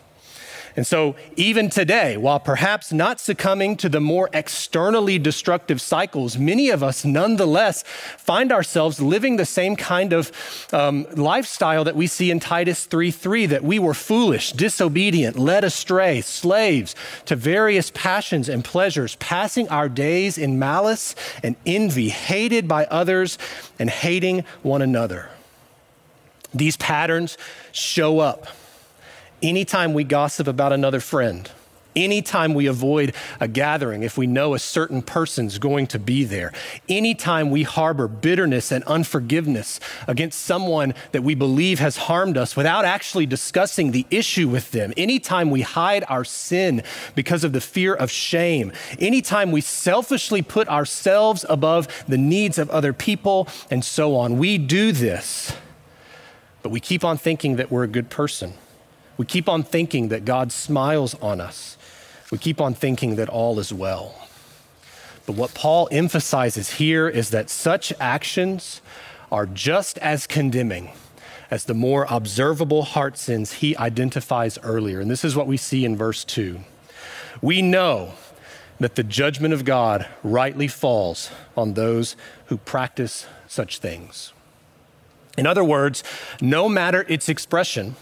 And 0.75 0.88
so, 0.88 1.16
even 1.36 1.70
today, 1.70 2.16
while 2.16 2.40
perhaps 2.40 2.94
not 2.94 3.20
succumbing 3.20 3.75
to 3.78 3.90
the 3.90 4.00
more 4.00 4.30
externally 4.32 5.20
destructive 5.20 5.82
cycles, 5.82 6.38
many 6.38 6.70
of 6.70 6.82
us 6.82 7.04
nonetheless 7.04 7.84
find 7.84 8.54
ourselves 8.54 9.01
living 9.01 9.36
the 9.36 9.46
same 9.46 9.75
kind 9.75 10.13
of 10.13 10.32
um, 10.72 11.06
lifestyle 11.13 11.84
that 11.84 11.96
we 11.96 12.08
see 12.08 12.32
in 12.32 12.40
Titus 12.40 12.88
3:3 12.88 13.50
that 13.50 13.63
we 13.63 13.80
were 13.80 13.94
foolish, 13.94 14.54
disobedient, 14.54 15.38
led 15.38 15.66
astray, 15.66 16.22
slaves 16.22 16.96
to 17.25 17.36
various 17.36 17.92
passions 17.94 18.48
and 18.48 18.63
pleasures, 18.63 19.16
passing 19.16 19.68
our 19.68 19.90
days 19.90 20.38
in 20.38 20.58
malice 20.58 21.16
and 21.44 21.58
envy, 21.66 22.10
hated 22.10 22.68
by 22.68 22.86
others 22.86 23.38
and 23.78 23.90
hating 23.90 24.46
one 24.62 24.82
another. 24.82 25.30
These 26.54 26.78
patterns 26.78 27.38
show 27.72 28.20
up 28.20 28.48
Anytime 29.41 29.93
we 29.93 30.03
gossip 30.03 30.48
about 30.48 30.71
another 30.71 31.00
friend, 31.00 31.50
anytime 31.95 32.53
we 32.53 32.67
avoid 32.67 33.15
a 33.39 33.48
gathering 33.48 34.03
if 34.03 34.15
we 34.15 34.27
know 34.27 34.53
a 34.53 34.60
certain 34.60 35.01
person's 35.01 35.57
going 35.57 35.88
to 35.88 35.98
be 35.98 36.24
there, 36.24 36.53
anytime 36.88 37.50
we 37.50 37.63
harbor 37.63 38.07
bitterness 38.07 38.71
and 38.71 38.83
unforgiveness 38.83 39.79
against 40.07 40.41
someone 40.41 40.93
that 41.12 41.24
we 41.24 41.33
believe 41.33 41.79
has 41.79 41.98
harmed 41.98 42.38
us 42.38 42.55
without 42.55 42.86
actually 42.86 43.25
discussing 43.25 43.91
the 43.91 44.05
issue 44.12 44.48
with 44.48 44.69
them, 44.71 44.93
anytime 44.95 45.50
we 45.50 45.62
hide 45.62 46.03
our 46.07 46.24
sin 46.24 46.83
because 47.15 47.43
of 47.43 47.51
the 47.51 47.62
fear 47.62 47.95
of 47.95 48.12
shame, 48.12 48.71
anytime 49.00 49.51
we 49.51 49.62
selfishly 49.62 50.43
put 50.43 50.67
ourselves 50.67 51.45
above 51.50 51.88
the 52.07 52.17
needs 52.17 52.60
of 52.60 52.69
other 52.69 52.93
people, 52.93 53.48
and 53.71 53.83
so 53.83 54.15
on, 54.15 54.38
we 54.38 54.60
do 54.60 54.91
this. 54.91 55.55
But 56.62 56.69
we 56.69 56.79
keep 56.79 57.03
on 57.03 57.17
thinking 57.17 57.55
that 57.55 57.71
we're 57.71 57.83
a 57.83 57.88
good 57.88 58.12
person. 58.12 58.53
We 59.22 59.28
keep 59.28 59.48
on 59.48 59.62
thinking 59.62 60.08
that 60.08 60.25
God 60.25 60.51
smiles 60.51 61.13
on 61.22 61.40
us. 61.40 61.78
We 62.32 62.40
keep 62.40 62.60
on 62.60 62.74
thinking 62.74 63.18
that 63.18 63.30
all 63.30 63.60
is 63.60 63.72
well. 63.72 64.16
But 65.28 65.36
what 65.36 65.54
Paul 65.54 65.88
emphasizes 65.92 66.72
here 66.72 67.08
is 67.08 67.30
that 67.30 67.48
such 67.48 67.94
actions 68.00 68.82
are 69.32 69.46
just 69.46 70.00
as 70.00 70.25
condemning 70.25 70.94
as 71.51 71.66
the 71.66 71.75
more 71.75 72.08
observable 72.10 72.82
heart 72.82 73.16
sins 73.16 73.54
he 73.54 73.78
identifies 73.78 74.58
earlier. 74.63 75.00
And 75.00 75.12
this 75.12 75.24
is 75.24 75.36
what 75.36 75.46
we 75.46 75.56
see 75.56 75.86
in 75.86 75.96
verse 75.96 76.24
2. 76.24 76.60
We 77.44 77.62
know 77.62 78.13
that 78.80 78.96
the 78.96 79.04
judgment 79.04 79.54
of 79.54 79.66
God 79.66 80.08
rightly 80.24 80.68
falls 80.68 81.30
on 81.56 81.75
those 81.75 82.16
who 82.46 82.58
practice 82.58 83.28
such 83.46 83.78
things. 83.78 84.34
In 85.38 85.46
other 85.46 85.63
words, 85.63 86.04
no 86.42 86.68
matter 86.68 87.06
its 87.08 87.30
expression, 87.30 87.96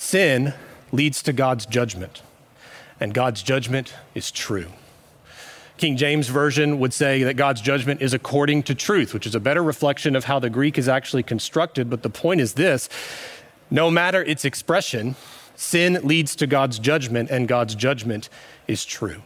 Sin 0.00 0.54
leads 0.92 1.22
to 1.22 1.32
God's 1.34 1.66
judgment, 1.66 2.22
and 2.98 3.12
God's 3.12 3.42
judgment 3.42 3.92
is 4.14 4.30
true. 4.30 4.68
King 5.76 5.98
James 5.98 6.28
Version 6.28 6.78
would 6.78 6.94
say 6.94 7.22
that 7.22 7.36
God's 7.36 7.60
judgment 7.60 8.00
is 8.00 8.14
according 8.14 8.62
to 8.62 8.74
truth, 8.74 9.12
which 9.12 9.26
is 9.26 9.34
a 9.34 9.40
better 9.40 9.62
reflection 9.62 10.16
of 10.16 10.24
how 10.24 10.38
the 10.38 10.48
Greek 10.48 10.78
is 10.78 10.88
actually 10.88 11.22
constructed. 11.22 11.90
But 11.90 12.02
the 12.02 12.08
point 12.08 12.40
is 12.40 12.54
this 12.54 12.88
no 13.70 13.90
matter 13.90 14.24
its 14.24 14.46
expression, 14.46 15.16
sin 15.54 16.00
leads 16.02 16.34
to 16.36 16.46
God's 16.46 16.78
judgment, 16.78 17.28
and 17.30 17.46
God's 17.46 17.74
judgment 17.74 18.30
is 18.66 18.86
true. 18.86 19.20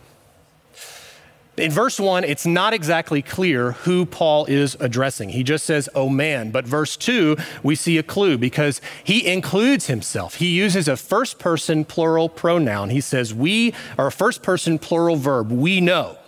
In 1.56 1.70
verse 1.70 2.00
1, 2.00 2.24
it's 2.24 2.46
not 2.46 2.74
exactly 2.74 3.22
clear 3.22 3.72
who 3.72 4.06
Paul 4.06 4.44
is 4.46 4.76
addressing. 4.80 5.28
He 5.28 5.44
just 5.44 5.64
says, 5.64 5.88
oh 5.94 6.08
man. 6.08 6.50
But 6.50 6.66
verse 6.66 6.96
2, 6.96 7.36
we 7.62 7.76
see 7.76 7.96
a 7.96 8.02
clue 8.02 8.36
because 8.38 8.80
he 9.04 9.26
includes 9.26 9.86
himself. 9.86 10.36
He 10.36 10.48
uses 10.48 10.88
a 10.88 10.96
first 10.96 11.38
person 11.38 11.84
plural 11.84 12.28
pronoun. 12.28 12.90
He 12.90 13.00
says, 13.00 13.32
we, 13.32 13.72
or 13.96 14.08
a 14.08 14.12
first 14.12 14.42
person 14.42 14.80
plural 14.80 15.14
verb, 15.14 15.52
we 15.52 15.80
know. 15.80 16.18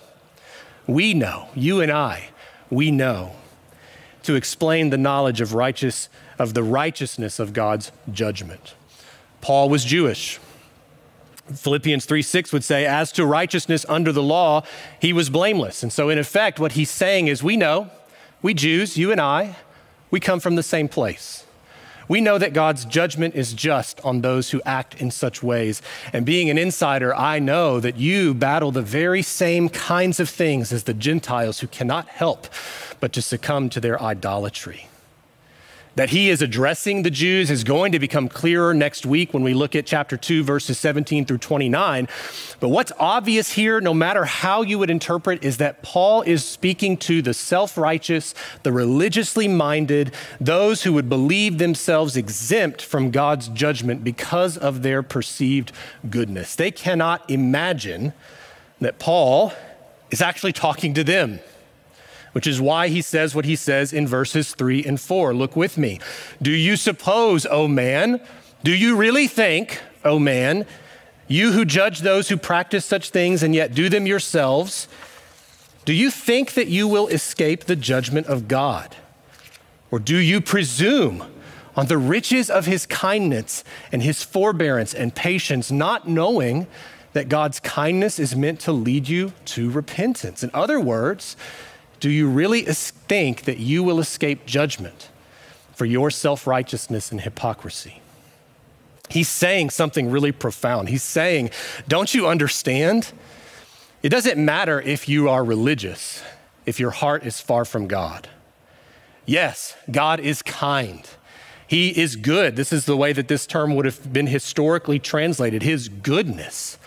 We 0.87 1.12
know, 1.12 1.49
you 1.56 1.80
and 1.80 1.90
I, 1.90 2.28
we 2.71 2.92
know, 2.92 3.33
to 4.23 4.37
explain 4.37 4.90
the 4.90 4.99
knowledge 4.99 5.40
of 5.40 5.54
righteous, 5.54 6.09
of 6.38 6.54
the 6.54 6.62
righteousness 6.62 7.40
of 7.40 7.52
God's 7.52 7.90
judgment. 8.12 8.75
Paul 9.40 9.68
was 9.68 9.85
Jewish. 9.85 10.38
Philippians 11.55 12.05
3 12.05 12.23
6 12.23 12.53
would 12.53 12.65
say, 12.65 12.87
As 12.87 13.12
to 13.12 13.25
righteousness 13.25 13.87
under 13.88 14.12
the 14.12 14.23
law, 14.23 14.62
he 15.00 15.12
was 15.12 15.31
blameless. 15.31 15.83
And 15.83 15.93
so, 15.93 16.09
in 16.09 16.19
effect, 16.19 16.59
what 16.59 16.73
he's 16.73 16.91
saying 16.91 17.29
is, 17.29 17.43
We 17.43 17.57
know, 17.57 17.91
we 18.43 18.55
Jews, 18.55 18.97
you 18.97 19.12
and 19.12 19.21
I, 19.21 19.57
we 20.11 20.21
come 20.21 20.41
from 20.41 20.57
the 20.57 20.62
same 20.62 20.88
place. 20.88 21.45
We 22.09 22.21
know 22.21 22.38
that 22.38 22.53
God's 22.53 22.85
judgment 22.85 23.35
is 23.35 23.53
just 23.53 24.00
on 24.05 24.21
those 24.21 24.50
who 24.50 24.62
act 24.65 25.00
in 25.00 25.11
such 25.11 25.43
ways. 25.43 25.83
And 26.12 26.25
being 26.25 26.49
an 26.50 26.59
insider, 26.59 27.12
I 27.15 27.41
know 27.41 27.81
that 27.81 27.97
you 27.97 28.33
battle 28.33 28.71
the 28.71 28.83
very 28.83 29.23
same 29.23 29.69
kinds 29.69 30.21
of 30.21 30.29
things 30.29 30.73
as 30.73 30.85
the 30.85 30.95
Gentiles 30.95 31.59
who 31.61 31.67
cannot 31.67 32.07
help 32.07 32.47
but 33.00 33.12
to 33.15 33.23
succumb 33.23 33.69
to 33.71 33.81
their 33.81 34.00
idolatry 34.00 34.88
that 35.97 36.11
he 36.11 36.29
is 36.29 36.43
addressing 36.43 37.03
the 37.03 37.11
Jews 37.11 37.50
is 37.50 37.65
going 37.65 37.91
to 37.93 37.99
become 37.99 38.29
clearer 38.29 38.75
next 38.75 39.05
week 39.07 39.33
when 39.35 39.43
we 39.43 39.55
look 39.55 39.75
at 39.75 39.87
chapter 39.87 40.17
2, 40.17 40.45
verses 40.45 40.79
17 40.79 41.25
through 41.25 41.38
29. 41.38 42.07
But 42.61 42.69
what's 42.69 42.93
obvious 42.99 43.53
here, 43.53 43.81
no 43.81 43.95
matter 43.95 44.26
how 44.26 44.62
you 44.62 44.79
would 44.79 44.91
interpret, 44.91 45.43
is 45.43 45.57
that 45.57 45.83
Paul 45.83 46.21
is 46.23 46.45
speaking 46.45 46.99
to 46.99 47.23
the 47.23 47.33
self 47.33 47.79
righteous, 47.79 48.35
the 48.62 48.73
religiously 48.73 49.49
minded, 49.49 50.15
those 50.38 50.83
who 50.83 50.93
would 50.93 51.09
believe 51.09 51.57
themselves 51.57 52.17
exempt 52.17 52.83
from 52.83 53.11
God's 53.11 53.49
judgment 53.49 54.05
because 54.05 54.59
of 54.59 54.83
their 54.83 55.03
perceived 55.03 55.73
goodness. 56.11 56.55
They 56.55 56.71
cannot 56.71 57.29
imagine 57.31 58.12
that 58.81 58.99
Paul 58.99 59.55
is 60.11 60.21
actually 60.21 60.53
talking 60.53 60.93
to 60.95 61.03
them 61.03 61.41
which 62.37 62.47
is 62.47 62.61
why 62.61 62.88
he 62.88 63.00
says 63.00 63.35
what 63.35 63.47
he 63.47 63.57
says 63.57 63.95
in 63.95 64.07
verses 64.07 64.55
three 64.55 64.85
and 64.85 65.00
four. 65.00 65.33
Look 65.33 65.57
with 65.57 65.78
me. 65.78 65.99
Do 66.43 66.50
you 66.50 66.76
suppose, 66.76 67.47
O 67.47 67.66
man, 67.66 68.21
do 68.62 68.76
you 68.76 68.95
really 68.95 69.26
think, 69.26 69.81
O 70.05 70.19
man, 70.19 70.66
you 71.28 71.52
who 71.52 71.64
judge 71.64 72.00
those 72.00 72.28
who 72.28 72.37
practice 72.37 72.85
such 72.85 73.09
things 73.09 73.43
and 73.43 73.55
yet 73.55 73.73
do 73.73 73.88
them 73.88 74.07
yourselves, 74.07 74.87
do 75.87 75.95
you 75.95 76.11
think 76.11 76.52
that 76.52 76.66
you 76.66 76.87
will 76.87 77.09
escape 77.09 77.64
the 77.64 77.75
judgment 77.75 78.26
of 78.26 78.49
God? 78.49 78.95
Or 79.90 79.99
do 79.99 80.19
you 80.19 80.43
presume 80.43 81.25
on 81.75 81.87
the 81.87 81.97
riches 81.97 82.50
of 82.50 82.66
his 82.66 82.85
kindness 82.85 83.64
and 83.90 84.02
his 84.02 84.23
forbearance 84.23 84.93
and 84.93 85.14
patience, 85.14 85.71
not 85.71 86.07
knowing 86.07 86.66
that 87.14 87.31
God's 87.31 87.61
kindness 87.61 88.19
is 88.19 88.37
meant 88.37 88.61
to 88.61 88.73
lead 88.73 89.09
you 89.09 89.33
to 89.47 89.71
repentance? 89.71 90.45
In 90.45 90.50
other 90.52 90.78
words, 90.78 91.35
do 92.00 92.11
you 92.11 92.29
really 92.29 92.62
think 92.62 93.43
that 93.43 93.59
you 93.59 93.83
will 93.83 93.99
escape 93.99 94.47
judgment 94.47 95.09
for 95.75 95.85
your 95.85 96.11
self 96.11 96.47
righteousness 96.47 97.11
and 97.11 97.21
hypocrisy? 97.21 98.00
He's 99.09 99.29
saying 99.29 99.71
something 99.71 100.11
really 100.11 100.33
profound. 100.33 100.88
He's 100.88 101.03
saying, 101.03 101.50
Don't 101.88 102.12
you 102.12 102.26
understand? 102.26 103.12
It 104.03 104.11
doesn't 104.11 104.43
matter 104.43 104.81
if 104.81 105.09
you 105.09 105.29
are 105.29 105.43
religious, 105.43 106.23
if 106.65 106.79
your 106.79 106.91
heart 106.91 107.25
is 107.25 107.41
far 107.41 107.65
from 107.65 107.88
God. 107.88 108.29
Yes, 109.25 109.76
God 109.91 110.21
is 110.21 110.43
kind. 110.43 111.09
He 111.67 111.88
is 111.88 112.15
good. 112.15 112.55
This 112.55 112.73
is 112.73 112.85
the 112.85 112.97
way 112.97 113.12
that 113.12 113.26
this 113.26 113.47
term 113.47 113.75
would 113.75 113.85
have 113.85 114.12
been 114.12 114.29
historically 114.29 114.99
translated 114.99 115.62
His 115.62 115.88
goodness. 115.88 116.79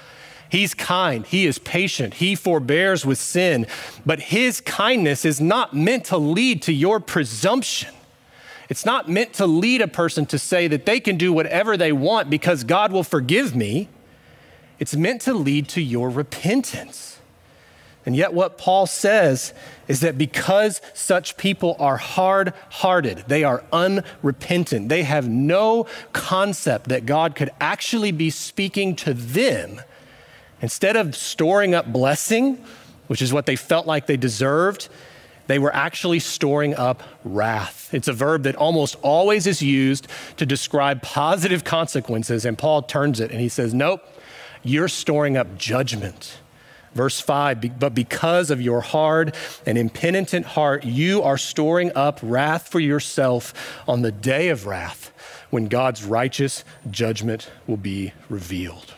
He's 0.50 0.74
kind, 0.74 1.26
He 1.26 1.46
is 1.46 1.60
patient, 1.60 2.16
He 2.16 2.36
forbears 2.36 3.06
with 3.06 3.20
sin, 3.20 3.68
but 4.06 4.20
His 4.20 4.62
kindness 4.62 5.24
is 5.24 5.40
not 5.40 5.76
meant 5.76 6.06
to 6.06 6.18
lead 6.18 6.64
to 6.64 6.74
your 6.74 7.00
presumption. 7.00 7.94
It's 8.68 8.86
not 8.86 9.10
meant 9.10 9.34
to 9.34 9.48
lead 9.48 9.82
a 9.82 9.88
person 9.88 10.26
to 10.28 10.40
say 10.40 10.68
that 10.68 10.86
they 10.86 11.00
can 11.00 11.18
do 11.18 11.32
whatever 11.32 11.78
they 11.78 11.92
want 11.92 12.30
because 12.30 12.64
God 12.64 12.92
will 12.92 13.04
forgive 13.04 13.56
me. 13.56 13.90
It's 14.80 14.96
meant 14.96 15.22
to 15.22 15.34
lead 15.34 15.68
to 15.70 15.82
your 15.82 16.10
repentance. 16.10 17.20
And 18.06 18.16
yet, 18.16 18.34
what 18.34 18.58
Paul 18.58 18.88
says 18.88 19.54
is 19.88 20.00
that 20.00 20.18
because 20.18 20.82
such 20.94 21.38
people 21.38 21.76
are 21.80 21.98
hard 21.98 22.54
hearted, 22.70 23.26
they 23.28 23.44
are 23.44 23.64
unrepentant, 23.72 24.90
they 24.90 25.04
have 25.04 25.28
no 25.28 25.86
concept 26.14 26.90
that 26.90 27.06
God 27.06 27.36
could 27.36 27.52
actually 27.60 28.12
be 28.12 28.30
speaking 28.30 28.96
to 28.98 29.14
them 29.14 29.82
Instead 30.62 30.96
of 30.96 31.16
storing 31.16 31.74
up 31.74 31.92
blessing, 31.92 32.64
which 33.08 33.22
is 33.22 33.32
what 33.32 33.46
they 33.46 33.56
felt 33.56 33.88
like 33.88 34.06
they 34.06 34.18
deserved, 34.18 34.90
they 35.48 35.58
were 35.58 35.74
actually 35.74 36.20
storing 36.20 36.76
up 36.76 37.02
wrath. 37.24 37.92
It's 37.92 38.08
a 38.08 38.14
verb 38.14 38.44
that 38.44 38.56
almost 38.56 38.96
always 39.02 39.48
is 39.48 39.64
used 39.64 40.08
to 40.38 40.46
describe 40.46 41.02
positive 41.02 41.64
consequences, 41.64 42.46
and 42.46 42.56
Paul 42.58 42.84
turns 42.84 43.20
it 43.20 43.32
and 43.32 43.40
he 43.40 43.50
says, 43.50 43.74
Nope, 43.74 44.04
you're 44.62 44.88
storing 44.88 45.38
up 45.38 45.58
judgment. 45.58 46.38
Verse 46.94 47.20
5 47.20 47.80
But 47.80 47.96
because 47.96 48.52
of 48.52 48.62
your 48.62 48.82
hard 48.82 49.36
and 49.66 49.76
impenitent 49.78 50.46
heart, 50.46 50.84
you 50.84 51.24
are 51.24 51.38
storing 51.38 51.92
up 51.96 52.20
wrath 52.22 52.68
for 52.68 52.80
yourself 52.80 53.82
on 53.88 54.04
the 54.04 54.12
day 54.12 54.50
of 54.50 54.66
wrath 54.66 55.12
when 55.50 55.68
God's 55.68 56.04
righteous 56.04 56.64
judgment 56.92 57.50
will 57.66 57.78
be 57.78 58.14
revealed. 58.30 58.94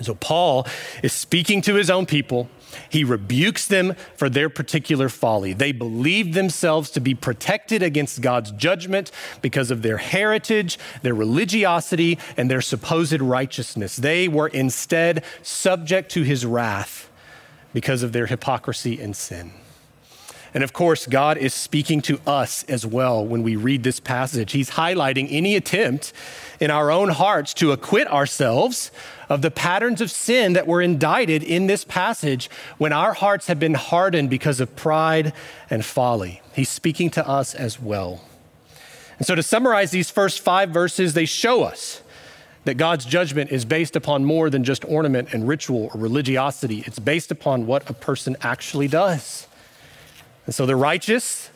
So 0.00 0.14
Paul 0.14 0.66
is 1.02 1.12
speaking 1.12 1.60
to 1.62 1.74
his 1.74 1.90
own 1.90 2.06
people. 2.06 2.48
He 2.88 3.04
rebukes 3.04 3.66
them 3.66 3.94
for 4.16 4.28
their 4.28 4.48
particular 4.48 5.08
folly. 5.08 5.52
They 5.52 5.72
believed 5.72 6.34
themselves 6.34 6.90
to 6.90 7.00
be 7.00 7.14
protected 7.14 7.82
against 7.82 8.20
God's 8.20 8.50
judgment 8.52 9.10
because 9.42 9.70
of 9.70 9.82
their 9.82 9.96
heritage, 9.96 10.78
their 11.02 11.14
religiosity, 11.14 12.18
and 12.36 12.50
their 12.50 12.60
supposed 12.60 13.20
righteousness. 13.20 13.96
They 13.96 14.28
were 14.28 14.48
instead 14.48 15.24
subject 15.42 16.10
to 16.12 16.22
his 16.22 16.46
wrath 16.46 17.10
because 17.72 18.02
of 18.02 18.12
their 18.12 18.26
hypocrisy 18.26 19.00
and 19.00 19.16
sin. 19.16 19.52
And 20.58 20.64
of 20.64 20.72
course, 20.72 21.06
God 21.06 21.38
is 21.38 21.54
speaking 21.54 22.02
to 22.02 22.20
us 22.26 22.64
as 22.64 22.84
well 22.84 23.24
when 23.24 23.44
we 23.44 23.54
read 23.54 23.84
this 23.84 24.00
passage. 24.00 24.50
He's 24.50 24.70
highlighting 24.70 25.28
any 25.30 25.54
attempt 25.54 26.12
in 26.58 26.68
our 26.68 26.90
own 26.90 27.10
hearts 27.10 27.54
to 27.54 27.70
acquit 27.70 28.08
ourselves 28.08 28.90
of 29.28 29.40
the 29.40 29.52
patterns 29.52 30.00
of 30.00 30.10
sin 30.10 30.54
that 30.54 30.66
were 30.66 30.82
indicted 30.82 31.44
in 31.44 31.68
this 31.68 31.84
passage 31.84 32.50
when 32.76 32.92
our 32.92 33.12
hearts 33.12 33.46
have 33.46 33.60
been 33.60 33.74
hardened 33.74 34.30
because 34.30 34.58
of 34.58 34.74
pride 34.74 35.32
and 35.70 35.84
folly. 35.84 36.42
He's 36.52 36.68
speaking 36.68 37.08
to 37.10 37.24
us 37.24 37.54
as 37.54 37.78
well. 37.78 38.24
And 39.18 39.28
so, 39.28 39.36
to 39.36 39.44
summarize 39.44 39.92
these 39.92 40.10
first 40.10 40.40
five 40.40 40.70
verses, 40.70 41.14
they 41.14 41.24
show 41.24 41.62
us 41.62 42.02
that 42.64 42.74
God's 42.74 43.04
judgment 43.04 43.52
is 43.52 43.64
based 43.64 43.94
upon 43.94 44.24
more 44.24 44.50
than 44.50 44.64
just 44.64 44.84
ornament 44.86 45.28
and 45.32 45.46
ritual 45.46 45.88
or 45.94 46.00
religiosity. 46.00 46.82
It's 46.84 46.98
based 46.98 47.30
upon 47.30 47.68
what 47.68 47.88
a 47.88 47.92
person 47.92 48.36
actually 48.42 48.88
does. 48.88 49.47
And 50.48 50.54
so, 50.54 50.64
the 50.64 50.76
righteous, 50.76 51.50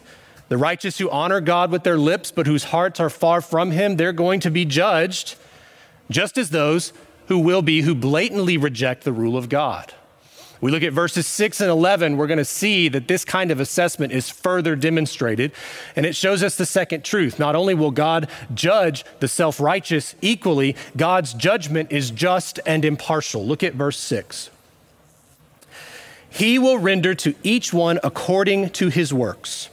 the 0.51 0.59
righteous 0.59 0.99
who 0.99 1.09
honor 1.09 1.41
God 1.41 1.71
with 1.71 1.83
their 1.83 1.97
lips, 1.97 2.31
but 2.31 2.47
whose 2.47 2.65
hearts 2.65 3.01
are 3.01 3.09
far 3.09 3.41
from 3.41 3.71
Him, 3.71 3.97
they're 3.97 4.13
going 4.13 4.39
to 4.41 4.51
be 4.51 4.67
judged 4.67 5.37
just 6.11 6.37
as 6.37 6.51
those 6.51 6.93
who 7.29 7.39
will 7.39 7.63
be 7.63 7.81
who 7.81 7.95
blatantly 7.95 8.59
reject 8.59 9.05
the 9.05 9.13
rule 9.15 9.39
of 9.39 9.49
God. 9.49 9.95
We 10.61 10.71
look 10.71 10.83
at 10.83 10.93
verses 10.93 11.27
6 11.27 11.63
and 11.63 11.71
11, 11.71 12.19
we're 12.19 12.27
going 12.27 12.37
to 12.37 12.45
see 12.45 12.91
that 12.91 13.09
this 13.09 13.25
kind 13.25 13.51
of 13.51 13.61
assessment 13.61 14.13
is 14.13 14.29
further 14.29 14.77
demonstrated, 14.77 15.53
and 15.97 16.05
it 16.05 16.15
shows 16.15 16.43
us 16.43 16.57
the 16.57 16.67
second 16.67 17.03
truth. 17.03 17.39
Not 17.39 17.57
only 17.57 17.73
will 17.73 17.93
God 17.93 18.29
judge 18.53 19.07
the 19.21 19.29
self 19.29 19.59
righteous 19.59 20.17
equally, 20.21 20.77
God's 20.99 21.33
judgment 21.33 21.91
is 21.91 22.11
just 22.11 22.61
and 22.67 22.85
impartial. 22.85 23.43
Look 23.43 23.63
at 23.63 23.73
verse 23.73 23.97
6. 23.97 24.51
He 26.33 26.59
will 26.59 26.79
render 26.79 27.15
to 27.17 27.35
each 27.43 27.75
one 27.75 28.01
according 28.03 28.71
to 28.71 28.89
his 28.89 29.13
works. 29.13 29.69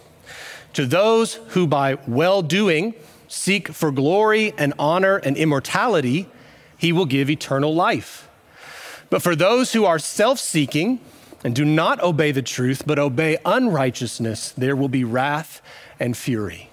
To 0.73 0.85
those 0.85 1.35
who 1.49 1.65
by 1.65 1.97
well 2.05 2.41
doing 2.41 2.95
seek 3.29 3.69
for 3.69 3.91
glory 3.91 4.53
and 4.57 4.73
honor 4.77 5.15
and 5.17 5.37
immortality, 5.37 6.27
he 6.77 6.91
will 6.91 7.05
give 7.05 7.29
eternal 7.29 7.73
life. 7.73 8.27
But 9.09 9.21
for 9.21 9.37
those 9.37 9.71
who 9.71 9.85
are 9.85 9.99
self 9.99 10.37
seeking 10.37 10.99
and 11.45 11.55
do 11.55 11.63
not 11.63 12.03
obey 12.03 12.33
the 12.33 12.41
truth, 12.41 12.83
but 12.85 12.99
obey 12.99 13.37
unrighteousness, 13.45 14.51
there 14.51 14.75
will 14.75 14.89
be 14.89 15.05
wrath 15.05 15.61
and 15.97 16.17
fury. 16.17 16.69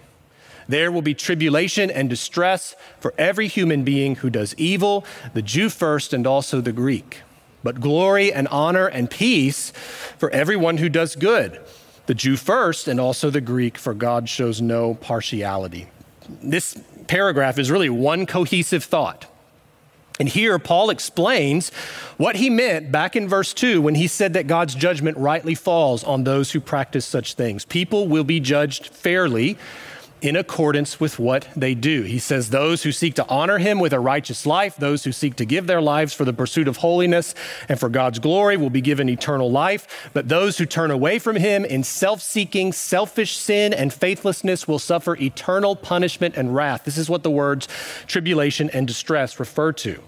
There 0.68 0.90
will 0.90 1.02
be 1.02 1.14
tribulation 1.14 1.92
and 1.92 2.10
distress 2.10 2.74
for 2.98 3.14
every 3.16 3.46
human 3.46 3.84
being 3.84 4.16
who 4.16 4.30
does 4.30 4.52
evil, 4.58 5.04
the 5.32 5.42
Jew 5.42 5.70
first 5.70 6.12
and 6.12 6.26
also 6.26 6.60
the 6.60 6.72
Greek. 6.72 7.22
But 7.66 7.80
glory 7.80 8.32
and 8.32 8.46
honor 8.46 8.86
and 8.86 9.10
peace 9.10 9.72
for 10.18 10.30
everyone 10.30 10.76
who 10.76 10.88
does 10.88 11.16
good, 11.16 11.60
the 12.06 12.14
Jew 12.14 12.36
first 12.36 12.86
and 12.86 13.00
also 13.00 13.28
the 13.28 13.40
Greek, 13.40 13.76
for 13.76 13.92
God 13.92 14.28
shows 14.28 14.62
no 14.62 14.94
partiality. 14.94 15.88
This 16.28 16.78
paragraph 17.08 17.58
is 17.58 17.68
really 17.68 17.90
one 17.90 18.24
cohesive 18.24 18.84
thought. 18.84 19.26
And 20.20 20.28
here, 20.28 20.60
Paul 20.60 20.90
explains 20.90 21.70
what 22.18 22.36
he 22.36 22.50
meant 22.50 22.92
back 22.92 23.16
in 23.16 23.28
verse 23.28 23.52
2 23.52 23.82
when 23.82 23.96
he 23.96 24.06
said 24.06 24.34
that 24.34 24.46
God's 24.46 24.76
judgment 24.76 25.18
rightly 25.18 25.56
falls 25.56 26.04
on 26.04 26.22
those 26.22 26.52
who 26.52 26.60
practice 26.60 27.04
such 27.04 27.34
things. 27.34 27.64
People 27.64 28.06
will 28.06 28.22
be 28.22 28.38
judged 28.38 28.86
fairly 28.86 29.58
in 30.22 30.34
accordance 30.34 30.98
with 30.98 31.18
what 31.18 31.46
they 31.54 31.74
do. 31.74 32.02
He 32.02 32.18
says, 32.18 32.50
Those 32.50 32.82
who 32.82 32.92
seek 32.92 33.14
to 33.14 33.28
honor 33.28 33.58
him 33.58 33.78
with 33.78 33.92
a 33.92 34.00
righteous 34.00 34.46
life, 34.46 34.76
those 34.76 35.04
who 35.04 35.12
seek 35.12 35.36
to 35.36 35.44
give 35.44 35.66
their 35.66 35.80
lives 35.80 36.14
for 36.14 36.24
the 36.24 36.32
pursuit 36.32 36.68
of 36.68 36.78
holiness 36.78 37.34
and 37.68 37.78
for 37.78 37.88
God's 37.88 38.18
glory 38.18 38.56
will 38.56 38.70
be 38.70 38.80
given 38.80 39.08
eternal 39.08 39.50
life. 39.50 40.10
But 40.14 40.28
those 40.28 40.58
who 40.58 40.66
turn 40.66 40.90
away 40.90 41.18
from 41.18 41.36
him 41.36 41.64
in 41.64 41.84
self 41.84 42.22
seeking, 42.22 42.72
selfish 42.72 43.36
sin 43.36 43.74
and 43.74 43.92
faithlessness 43.92 44.66
will 44.66 44.78
suffer 44.78 45.16
eternal 45.16 45.76
punishment 45.76 46.36
and 46.36 46.54
wrath. 46.54 46.84
This 46.84 46.98
is 46.98 47.10
what 47.10 47.22
the 47.22 47.30
words 47.30 47.68
tribulation 48.06 48.70
and 48.70 48.86
distress 48.86 49.38
refer 49.38 49.72
to. 49.72 50.02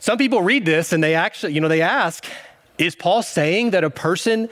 Some 0.00 0.18
people 0.18 0.42
read 0.42 0.64
this 0.64 0.92
and 0.92 1.02
they 1.02 1.14
actually, 1.14 1.54
you 1.54 1.60
know, 1.60 1.68
they 1.68 1.82
ask, 1.82 2.24
is 2.76 2.94
Paul 2.94 3.22
saying 3.22 3.70
that 3.70 3.84
a 3.84 3.90
person 3.90 4.48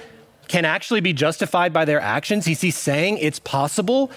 can 0.48 0.64
actually 0.64 1.00
be 1.00 1.12
justified 1.12 1.72
by 1.72 1.84
their 1.84 2.00
actions? 2.00 2.46
Is 2.48 2.60
he 2.60 2.70
saying 2.70 3.18
it's 3.18 3.38
possible? 3.38 4.10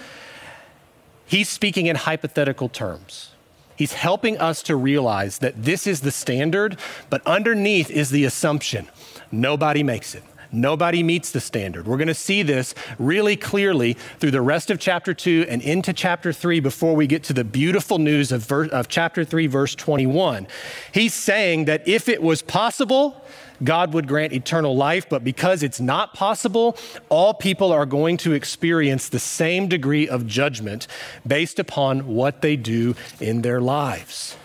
He's 1.30 1.48
speaking 1.48 1.86
in 1.86 1.94
hypothetical 1.94 2.68
terms. 2.68 3.30
He's 3.76 3.92
helping 3.92 4.36
us 4.38 4.64
to 4.64 4.74
realize 4.74 5.38
that 5.38 5.62
this 5.62 5.86
is 5.86 6.00
the 6.00 6.10
standard, 6.10 6.76
but 7.08 7.24
underneath 7.24 7.88
is 7.88 8.10
the 8.10 8.24
assumption 8.24 8.88
nobody 9.30 9.84
makes 9.84 10.16
it. 10.16 10.24
Nobody 10.50 11.04
meets 11.04 11.30
the 11.30 11.38
standard. 11.38 11.86
We're 11.86 11.98
going 11.98 12.08
to 12.08 12.14
see 12.14 12.42
this 12.42 12.74
really 12.98 13.36
clearly 13.36 13.92
through 14.18 14.32
the 14.32 14.42
rest 14.42 14.72
of 14.72 14.80
chapter 14.80 15.14
2 15.14 15.46
and 15.48 15.62
into 15.62 15.92
chapter 15.92 16.32
3 16.32 16.58
before 16.58 16.96
we 16.96 17.06
get 17.06 17.22
to 17.24 17.32
the 17.32 17.44
beautiful 17.44 18.00
news 18.00 18.32
of, 18.32 18.42
ver- 18.42 18.66
of 18.66 18.88
chapter 18.88 19.24
3, 19.24 19.46
verse 19.46 19.76
21. 19.76 20.48
He's 20.92 21.14
saying 21.14 21.66
that 21.66 21.86
if 21.86 22.08
it 22.08 22.24
was 22.24 22.42
possible, 22.42 23.24
God 23.62 23.92
would 23.94 24.08
grant 24.08 24.32
eternal 24.32 24.76
life, 24.76 25.08
but 25.08 25.24
because 25.24 25.62
it's 25.62 25.80
not 25.80 26.14
possible, 26.14 26.76
all 27.08 27.34
people 27.34 27.72
are 27.72 27.86
going 27.86 28.16
to 28.18 28.32
experience 28.32 29.08
the 29.08 29.18
same 29.18 29.68
degree 29.68 30.08
of 30.08 30.26
judgment 30.26 30.86
based 31.26 31.58
upon 31.58 32.06
what 32.06 32.42
they 32.42 32.56
do 32.56 32.94
in 33.20 33.42
their 33.42 33.60
lives. 33.60 34.36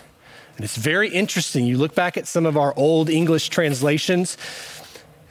And 0.55 0.63
it's 0.63 0.77
very 0.77 1.09
interesting. 1.09 1.65
You 1.65 1.77
look 1.77 1.95
back 1.95 2.17
at 2.17 2.27
some 2.27 2.45
of 2.45 2.55
our 2.57 2.73
old 2.77 3.09
English 3.09 3.49
translations, 3.49 4.37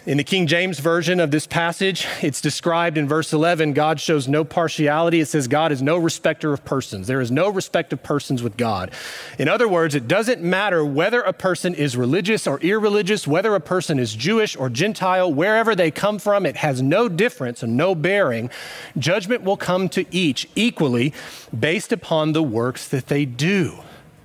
in 0.07 0.19
the 0.19 0.25
King 0.25 0.47
James 0.47 0.81
Version 0.81 1.19
of 1.19 1.31
this 1.31 1.47
passage, 1.47 2.07
it's 2.21 2.43
described 2.43 2.99
in 2.99 3.09
verse 3.09 3.33
11 3.33 3.73
God 3.73 3.99
shows 3.99 4.29
no 4.29 4.45
partiality. 4.45 5.21
It 5.21 5.29
says 5.29 5.49
God 5.49 5.73
is 5.73 5.81
no 5.81 5.97
respecter 5.97 6.53
of 6.53 6.64
persons. 6.64 7.07
There 7.07 7.23
is 7.23 7.31
no 7.31 7.49
respect 7.49 7.93
of 7.93 8.03
persons 8.03 8.43
with 8.43 8.59
God. 8.59 8.90
In 9.38 9.49
other 9.49 9.67
words, 9.67 9.95
it 9.95 10.07
doesn't 10.07 10.43
matter 10.43 10.85
whether 10.85 11.23
a 11.23 11.33
person 11.33 11.75
is 11.75 11.97
religious 11.97 12.47
or 12.47 12.61
irreligious, 12.61 13.27
whether 13.27 13.55
a 13.55 13.61
person 13.61 13.99
is 13.99 14.14
Jewish 14.14 14.55
or 14.57 14.69
Gentile, 14.69 15.33
wherever 15.33 15.75
they 15.75 15.90
come 15.90 16.19
from, 16.19 16.45
it 16.45 16.57
has 16.57 16.83
no 16.83 17.09
difference 17.09 17.62
and 17.62 17.75
no 17.75 17.95
bearing. 17.95 18.51
Judgment 18.99 19.43
will 19.43 19.57
come 19.57 19.88
to 19.90 20.05
each 20.14 20.47
equally 20.55 21.14
based 21.59 21.93
upon 21.93 22.33
the 22.33 22.43
works 22.43 22.87
that 22.88 23.07
they 23.07 23.25
do, 23.25 23.79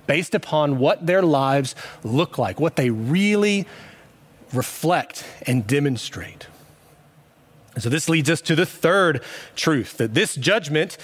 based 0.06 0.34
upon 0.34 0.78
what 0.78 1.06
their 1.06 1.22
lives 1.22 1.74
look 2.04 2.36
like, 2.36 2.60
what 2.60 2.76
they 2.76 2.90
really 2.90 3.66
reflect 4.52 5.24
and 5.46 5.66
demonstrate. 5.66 6.46
And 7.74 7.82
so 7.82 7.88
this 7.88 8.08
leads 8.08 8.28
us 8.28 8.40
to 8.42 8.54
the 8.54 8.66
third 8.66 9.22
truth 9.54 9.96
that 9.98 10.14
this 10.14 10.34
judgment 10.34 10.98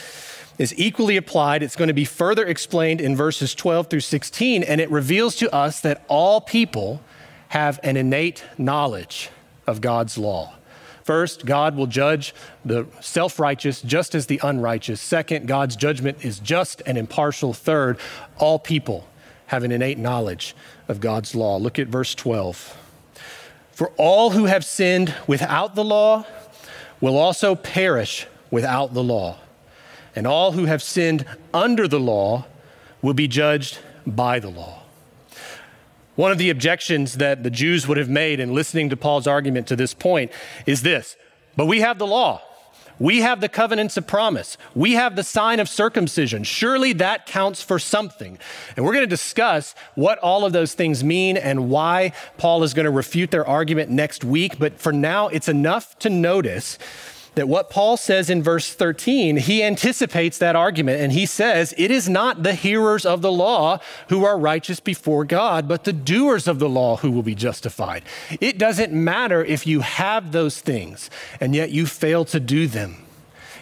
is 0.58 0.74
equally 0.78 1.16
applied. 1.16 1.62
It's 1.62 1.76
going 1.76 1.88
to 1.88 1.94
be 1.94 2.04
further 2.04 2.44
explained 2.44 3.00
in 3.00 3.14
verses 3.14 3.54
12 3.54 3.88
through 3.88 4.00
16, 4.00 4.62
and 4.62 4.80
it 4.80 4.90
reveals 4.90 5.36
to 5.36 5.54
us 5.54 5.80
that 5.80 6.04
all 6.08 6.40
people 6.40 7.00
have 7.48 7.78
an 7.82 7.96
innate 7.96 8.44
knowledge 8.58 9.30
of 9.66 9.80
God's 9.80 10.18
law. 10.18 10.54
First, 11.04 11.46
God 11.46 11.76
will 11.76 11.86
judge 11.86 12.34
the 12.64 12.86
self 13.00 13.38
righteous 13.38 13.80
just 13.80 14.14
as 14.16 14.26
the 14.26 14.40
unrighteous. 14.42 15.00
Second, 15.00 15.46
God's 15.46 15.76
judgment 15.76 16.24
is 16.24 16.40
just 16.40 16.82
and 16.84 16.98
impartial. 16.98 17.52
Third, 17.52 17.98
all 18.38 18.58
people 18.58 19.06
have 19.46 19.62
an 19.62 19.70
innate 19.70 19.98
knowledge 19.98 20.56
of 20.88 20.98
God's 20.98 21.34
law. 21.36 21.58
Look 21.58 21.78
at 21.78 21.86
verse 21.86 22.12
12. 22.14 22.76
For 23.76 23.92
all 23.98 24.30
who 24.30 24.46
have 24.46 24.64
sinned 24.64 25.14
without 25.26 25.74
the 25.74 25.84
law 25.84 26.24
will 26.98 27.18
also 27.18 27.54
perish 27.54 28.26
without 28.50 28.94
the 28.94 29.04
law. 29.04 29.36
And 30.14 30.26
all 30.26 30.52
who 30.52 30.64
have 30.64 30.82
sinned 30.82 31.26
under 31.52 31.86
the 31.86 32.00
law 32.00 32.46
will 33.02 33.12
be 33.12 33.28
judged 33.28 33.78
by 34.06 34.38
the 34.38 34.48
law. 34.48 34.80
One 36.14 36.32
of 36.32 36.38
the 36.38 36.48
objections 36.48 37.18
that 37.18 37.42
the 37.42 37.50
Jews 37.50 37.86
would 37.86 37.98
have 37.98 38.08
made 38.08 38.40
in 38.40 38.54
listening 38.54 38.88
to 38.88 38.96
Paul's 38.96 39.26
argument 39.26 39.66
to 39.66 39.76
this 39.76 39.92
point 39.92 40.32
is 40.64 40.80
this 40.80 41.14
but 41.54 41.66
we 41.66 41.80
have 41.80 41.98
the 41.98 42.06
law. 42.06 42.40
We 42.98 43.20
have 43.20 43.40
the 43.40 43.48
covenants 43.48 43.96
of 43.96 44.06
promise. 44.06 44.56
We 44.74 44.92
have 44.92 45.16
the 45.16 45.22
sign 45.22 45.60
of 45.60 45.68
circumcision. 45.68 46.44
Surely 46.44 46.92
that 46.94 47.26
counts 47.26 47.62
for 47.62 47.78
something. 47.78 48.38
And 48.76 48.84
we're 48.84 48.92
going 48.92 49.04
to 49.04 49.08
discuss 49.08 49.74
what 49.94 50.18
all 50.18 50.44
of 50.44 50.52
those 50.52 50.74
things 50.74 51.04
mean 51.04 51.36
and 51.36 51.68
why 51.68 52.12
Paul 52.38 52.62
is 52.62 52.74
going 52.74 52.84
to 52.84 52.90
refute 52.90 53.30
their 53.30 53.46
argument 53.46 53.90
next 53.90 54.24
week. 54.24 54.58
But 54.58 54.80
for 54.80 54.92
now, 54.92 55.28
it's 55.28 55.48
enough 55.48 55.98
to 56.00 56.10
notice 56.10 56.78
that 57.36 57.48
what 57.48 57.70
Paul 57.70 57.98
says 57.98 58.28
in 58.30 58.42
verse 58.42 58.72
13, 58.72 59.36
he 59.36 59.62
anticipates 59.62 60.38
that 60.38 60.56
argument 60.56 61.00
and 61.00 61.12
he 61.12 61.26
says, 61.26 61.74
It 61.76 61.90
is 61.90 62.08
not 62.08 62.42
the 62.42 62.54
hearers 62.54 63.06
of 63.06 63.20
the 63.20 63.30
law 63.30 63.78
who 64.08 64.24
are 64.24 64.38
righteous 64.38 64.80
before 64.80 65.24
God, 65.24 65.68
but 65.68 65.84
the 65.84 65.92
doers 65.92 66.48
of 66.48 66.58
the 66.58 66.68
law 66.68 66.96
who 66.96 67.10
will 67.10 67.22
be 67.22 67.34
justified. 67.34 68.04
It 68.40 68.56
doesn't 68.56 68.92
matter 68.92 69.44
if 69.44 69.66
you 69.66 69.80
have 69.80 70.32
those 70.32 70.60
things 70.60 71.10
and 71.38 71.54
yet 71.54 71.70
you 71.70 71.84
fail 71.86 72.24
to 72.24 72.40
do 72.40 72.66
them. 72.66 72.96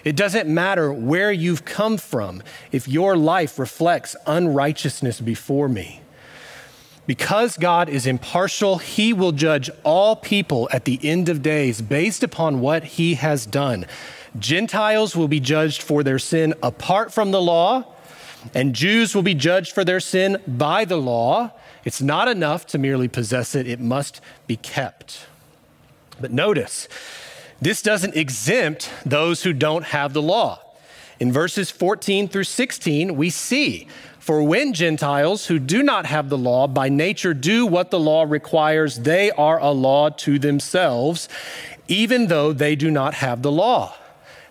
It 0.05 0.15
doesn't 0.15 0.49
matter 0.49 0.93
where 0.93 1.33
you've 1.33 1.65
come 1.65 1.97
from 1.97 2.45
if 2.71 2.87
your 2.87 3.17
life 3.17 3.59
reflects 3.59 4.15
unrighteousness 4.27 5.21
before 5.21 5.69
me. 5.69 6.01
Because 7.07 7.59
God 7.59 7.89
is 7.89 8.07
impartial, 8.07 8.79
he 8.79 9.13
will 9.13 9.33
judge 9.33 9.71
all 9.83 10.17
people 10.17 10.69
at 10.73 10.87
the 10.87 10.99
end 11.03 11.29
of 11.29 11.43
days 11.43 11.83
based 11.83 12.23
upon 12.23 12.61
what 12.61 12.85
he 12.85 13.15
has 13.15 13.45
done. 13.45 13.87
Gentiles 14.39 15.15
will 15.15 15.29
be 15.29 15.41
judged 15.41 15.83
for 15.83 16.03
their 16.03 16.19
sin 16.19 16.55
apart 16.63 17.13
from 17.13 17.31
the 17.31 17.43
law, 17.43 17.85
and 18.55 18.75
Jews 18.75 19.15
will 19.15 19.23
be 19.23 19.35
judged 19.35 19.73
for 19.73 19.85
their 19.85 20.01
sin 20.01 20.39
by 20.47 20.85
the 20.85 20.97
law. 20.97 21.53
It's 21.85 22.01
not 22.01 22.29
enough 22.29 22.67
to 22.69 22.79
merely 22.79 23.09
possess 23.09 23.55
it, 23.55 23.69
it 23.69 23.81
must 23.81 24.21
be 24.47 24.57
kept. 24.57 25.27
But 26.21 26.33
notice, 26.33 26.89
this 27.61 27.83
doesn't 27.83 28.17
exempt 28.17 28.91
those 29.05 29.43
who 29.43 29.53
don't 29.53 29.85
have 29.85 30.15
the 30.15 30.23
law. 30.23 30.61
In 31.21 31.33
verses 31.33 31.71
14 31.71 32.29
through 32.29 32.45
16, 32.45 33.17
we 33.17 33.31
see 33.31 33.89
for 34.25 34.43
when 34.43 34.73
Gentiles 34.73 35.45
who 35.49 35.59
do 35.59 35.83
not 35.83 36.07
have 36.07 36.31
the 36.31 36.39
law 36.39 36.67
by 36.67 36.89
nature 36.89 37.35
do 37.35 37.67
what 37.67 37.91
the 37.91 38.01
law 38.01 38.23
requires, 38.23 39.01
they 39.01 39.31
are 39.33 39.61
a 39.61 39.71
law 39.71 40.09
to 40.09 40.39
themselves, 40.39 41.29
even 41.89 42.29
though 42.29 42.51
they 42.51 42.75
do 42.75 42.91
not 42.91 43.13
have 43.13 43.43
the 43.43 43.53
law. 43.53 43.95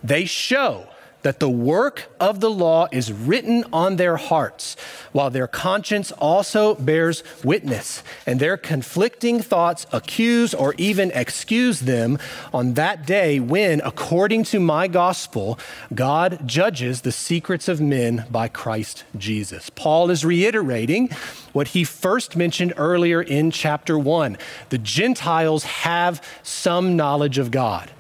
They 0.04 0.26
show 0.26 0.88
that 1.24 1.40
the 1.40 1.50
work 1.50 2.10
of 2.20 2.40
the 2.40 2.50
law 2.50 2.88
is 2.92 3.12
written 3.12 3.66
on 3.74 3.96
their 3.96 4.18
hearts, 4.18 4.76
while 5.12 5.30
their 5.30 5.48
conscience 5.48 6.12
also 6.14 6.76
bears 6.76 7.24
witness, 7.44 8.04
and 8.26 8.40
their 8.40 8.56
conflicting 8.56 9.42
thoughts 9.42 9.86
accuse 9.92 10.54
or 10.54 10.76
even 10.78 11.12
excuse 11.12 11.82
them 11.82 12.20
on 12.54 12.74
that 12.74 13.06
day 13.06 13.40
when, 13.40 13.82
according 13.82 14.44
to 14.44 14.60
my 14.60 14.88
gospel, 14.88 15.58
God 15.94 16.48
judges 16.48 17.02
the 17.02 17.12
secrets 17.12 17.68
of 17.68 17.82
men 17.82 18.26
by 18.30 18.48
Christ 18.48 19.04
Jesus. 19.18 19.70
Paul 19.70 20.10
is 20.10 20.24
reiterating 20.24 21.10
what 21.54 21.70
he 21.70 21.84
first 21.84 22.36
mentioned 22.36 22.74
earlier 22.78 23.22
in 23.22 23.52
chapter 23.52 23.98
1. 23.98 24.38
The 24.70 24.78
Gentiles 24.78 25.64
have 25.64 26.22
some 26.44 26.96
knowledge 26.96 27.38
of 27.38 27.52
God, 27.52 27.92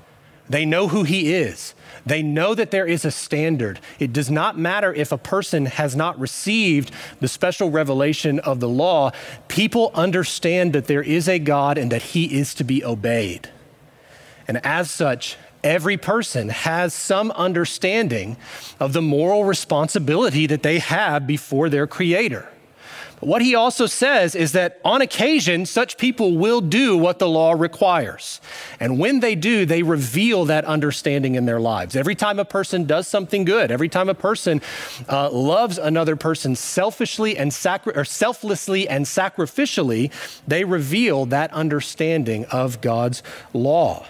they 0.50 0.66
know 0.66 0.90
who 0.90 1.04
he 1.04 1.34
is. 1.34 1.74
They 2.06 2.22
know 2.22 2.54
that 2.54 2.72
there 2.72 2.86
is 2.86 3.06
a 3.06 3.12
standard. 3.12 3.80
It 4.00 4.12
does 4.12 4.30
not 4.30 4.58
matter 4.58 4.94
if 4.94 5.12
a 5.12 5.18
person 5.18 5.66
has 5.68 5.96
not 5.96 6.20
received 6.20 6.92
the 7.22 7.28
special 7.28 7.72
revelation 7.72 8.40
of 8.40 8.60
the 8.60 8.68
law, 8.68 9.12
people 9.48 9.92
understand 9.94 10.74
that 10.74 10.88
there 10.88 11.02
is 11.02 11.30
a 11.30 11.40
God 11.40 11.78
and 11.78 11.92
that 11.92 12.02
he 12.02 12.38
is 12.38 12.54
to 12.56 12.64
be 12.64 12.84
obeyed. 12.84 13.50
And 14.48 14.64
as 14.66 14.92
such, 14.92 15.38
every 15.64 15.96
person 15.96 16.50
has 16.50 16.94
some 16.94 17.32
understanding 17.32 18.36
of 18.80 18.94
the 18.94 19.02
moral 19.02 19.46
responsibility 19.46 20.46
that 20.48 20.64
they 20.64 20.80
have 20.80 21.26
before 21.26 21.70
their 21.70 21.88
creator. 21.88 22.50
What 23.20 23.42
he 23.42 23.56
also 23.56 23.86
says 23.86 24.36
is 24.36 24.52
that 24.52 24.80
on 24.84 25.02
occasion, 25.02 25.66
such 25.66 25.98
people 25.98 26.38
will 26.38 26.62
do 26.62 26.98
what 26.98 27.20
the 27.20 27.28
law 27.28 27.54
requires. 27.54 28.42
And 28.80 29.00
when 29.00 29.20
they 29.22 29.36
do, 29.36 29.66
they 29.66 29.84
reveal 29.84 30.46
that 30.46 30.66
understanding 30.66 31.36
in 31.36 31.46
their 31.46 31.60
lives. 31.60 31.96
Every 31.96 32.16
time 32.16 32.40
a 32.40 32.46
person 32.46 32.86
does 32.86 33.08
something 33.08 33.46
good, 33.46 33.72
every 33.72 33.90
time 33.90 34.10
a 34.10 34.14
person 34.14 34.62
uh, 35.08 35.30
loves 35.32 35.78
another 35.78 36.16
person 36.16 36.56
selfishly 36.56 37.38
and 37.38 37.54
sacri- 37.54 37.96
or 37.96 38.06
selflessly 38.06 38.88
and 38.90 39.06
sacrificially, 39.06 40.12
they 40.48 40.64
reveal 40.64 41.26
that 41.28 41.52
understanding 41.54 42.46
of 42.46 42.82
God's 42.82 43.24
law. 43.54 44.06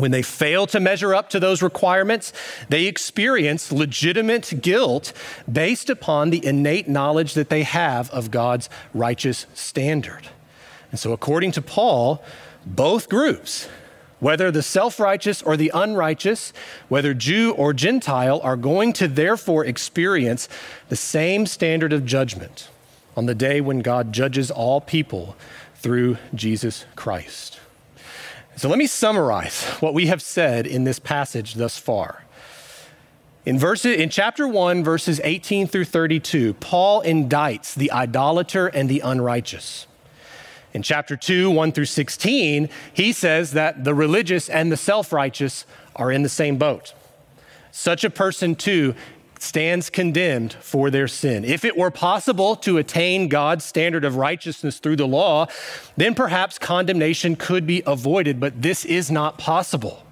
When 0.00 0.12
they 0.12 0.22
fail 0.22 0.66
to 0.68 0.80
measure 0.80 1.14
up 1.14 1.28
to 1.30 1.38
those 1.38 1.60
requirements, 1.60 2.32
they 2.70 2.86
experience 2.86 3.70
legitimate 3.70 4.62
guilt 4.62 5.12
based 5.50 5.90
upon 5.90 6.30
the 6.30 6.42
innate 6.44 6.88
knowledge 6.88 7.34
that 7.34 7.50
they 7.50 7.64
have 7.64 8.10
of 8.10 8.30
God's 8.30 8.70
righteous 8.94 9.44
standard. 9.52 10.28
And 10.90 10.98
so, 10.98 11.12
according 11.12 11.52
to 11.52 11.60
Paul, 11.60 12.24
both 12.64 13.10
groups, 13.10 13.68
whether 14.20 14.50
the 14.50 14.62
self 14.62 14.98
righteous 14.98 15.42
or 15.42 15.58
the 15.58 15.70
unrighteous, 15.74 16.54
whether 16.88 17.12
Jew 17.12 17.52
or 17.52 17.74
Gentile, 17.74 18.40
are 18.42 18.56
going 18.56 18.94
to 18.94 19.06
therefore 19.06 19.66
experience 19.66 20.48
the 20.88 20.96
same 20.96 21.44
standard 21.44 21.92
of 21.92 22.06
judgment 22.06 22.70
on 23.18 23.26
the 23.26 23.34
day 23.34 23.60
when 23.60 23.80
God 23.80 24.14
judges 24.14 24.50
all 24.50 24.80
people 24.80 25.36
through 25.74 26.16
Jesus 26.34 26.86
Christ. 26.96 27.59
So 28.56 28.68
let 28.68 28.78
me 28.78 28.86
summarize 28.86 29.64
what 29.80 29.94
we 29.94 30.06
have 30.06 30.20
said 30.20 30.66
in 30.66 30.84
this 30.84 30.98
passage 30.98 31.54
thus 31.54 31.78
far. 31.78 32.24
In, 33.46 33.58
verses, 33.58 33.96
in 33.96 34.10
chapter 34.10 34.46
1, 34.46 34.84
verses 34.84 35.20
18 35.24 35.66
through 35.66 35.86
32, 35.86 36.54
Paul 36.54 37.02
indicts 37.02 37.74
the 37.74 37.90
idolater 37.90 38.66
and 38.66 38.88
the 38.88 39.00
unrighteous. 39.00 39.86
In 40.74 40.82
chapter 40.82 41.16
2, 41.16 41.50
1 41.50 41.72
through 41.72 41.86
16, 41.86 42.68
he 42.92 43.12
says 43.12 43.52
that 43.52 43.84
the 43.84 43.94
religious 43.94 44.48
and 44.48 44.70
the 44.70 44.76
self 44.76 45.12
righteous 45.12 45.64
are 45.96 46.12
in 46.12 46.22
the 46.22 46.28
same 46.28 46.58
boat. 46.58 46.92
Such 47.72 48.04
a 48.04 48.10
person, 48.10 48.54
too, 48.54 48.94
stands 49.42 49.88
condemned 49.90 50.52
for 50.60 50.90
their 50.90 51.08
sin. 51.08 51.44
If 51.44 51.64
it 51.64 51.76
were 51.76 51.90
possible 51.90 52.56
to 52.56 52.78
attain 52.78 53.28
God's 53.28 53.64
standard 53.64 54.04
of 54.04 54.16
righteousness 54.16 54.78
through 54.78 54.96
the 54.96 55.06
law, 55.06 55.46
then 55.96 56.14
perhaps 56.14 56.58
condemnation 56.58 57.36
could 57.36 57.66
be 57.66 57.82
avoided, 57.86 58.38
but 58.38 58.60
this 58.60 58.84
is 58.84 59.10
not 59.10 59.38
possible. 59.38 60.04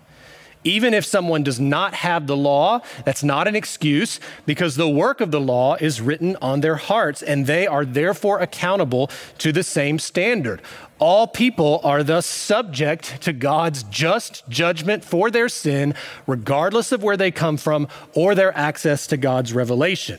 Even 0.64 0.92
if 0.92 1.04
someone 1.04 1.42
does 1.42 1.60
not 1.60 1.94
have 1.94 2.26
the 2.26 2.36
law, 2.36 2.80
that's 3.04 3.22
not 3.22 3.46
an 3.46 3.54
excuse 3.54 4.18
because 4.44 4.76
the 4.76 4.88
work 4.88 5.20
of 5.20 5.30
the 5.30 5.40
law 5.40 5.76
is 5.76 6.00
written 6.00 6.36
on 6.42 6.60
their 6.60 6.76
hearts 6.76 7.22
and 7.22 7.46
they 7.46 7.66
are 7.66 7.84
therefore 7.84 8.40
accountable 8.40 9.10
to 9.38 9.52
the 9.52 9.62
same 9.62 9.98
standard. 9.98 10.60
All 10.98 11.28
people 11.28 11.80
are 11.84 12.02
thus 12.02 12.26
subject 12.26 13.22
to 13.22 13.32
God's 13.32 13.84
just 13.84 14.48
judgment 14.48 15.04
for 15.04 15.30
their 15.30 15.48
sin, 15.48 15.94
regardless 16.26 16.90
of 16.90 17.04
where 17.04 17.16
they 17.16 17.30
come 17.30 17.56
from 17.56 17.86
or 18.14 18.34
their 18.34 18.56
access 18.56 19.06
to 19.08 19.16
God's 19.16 19.52
revelation. 19.52 20.18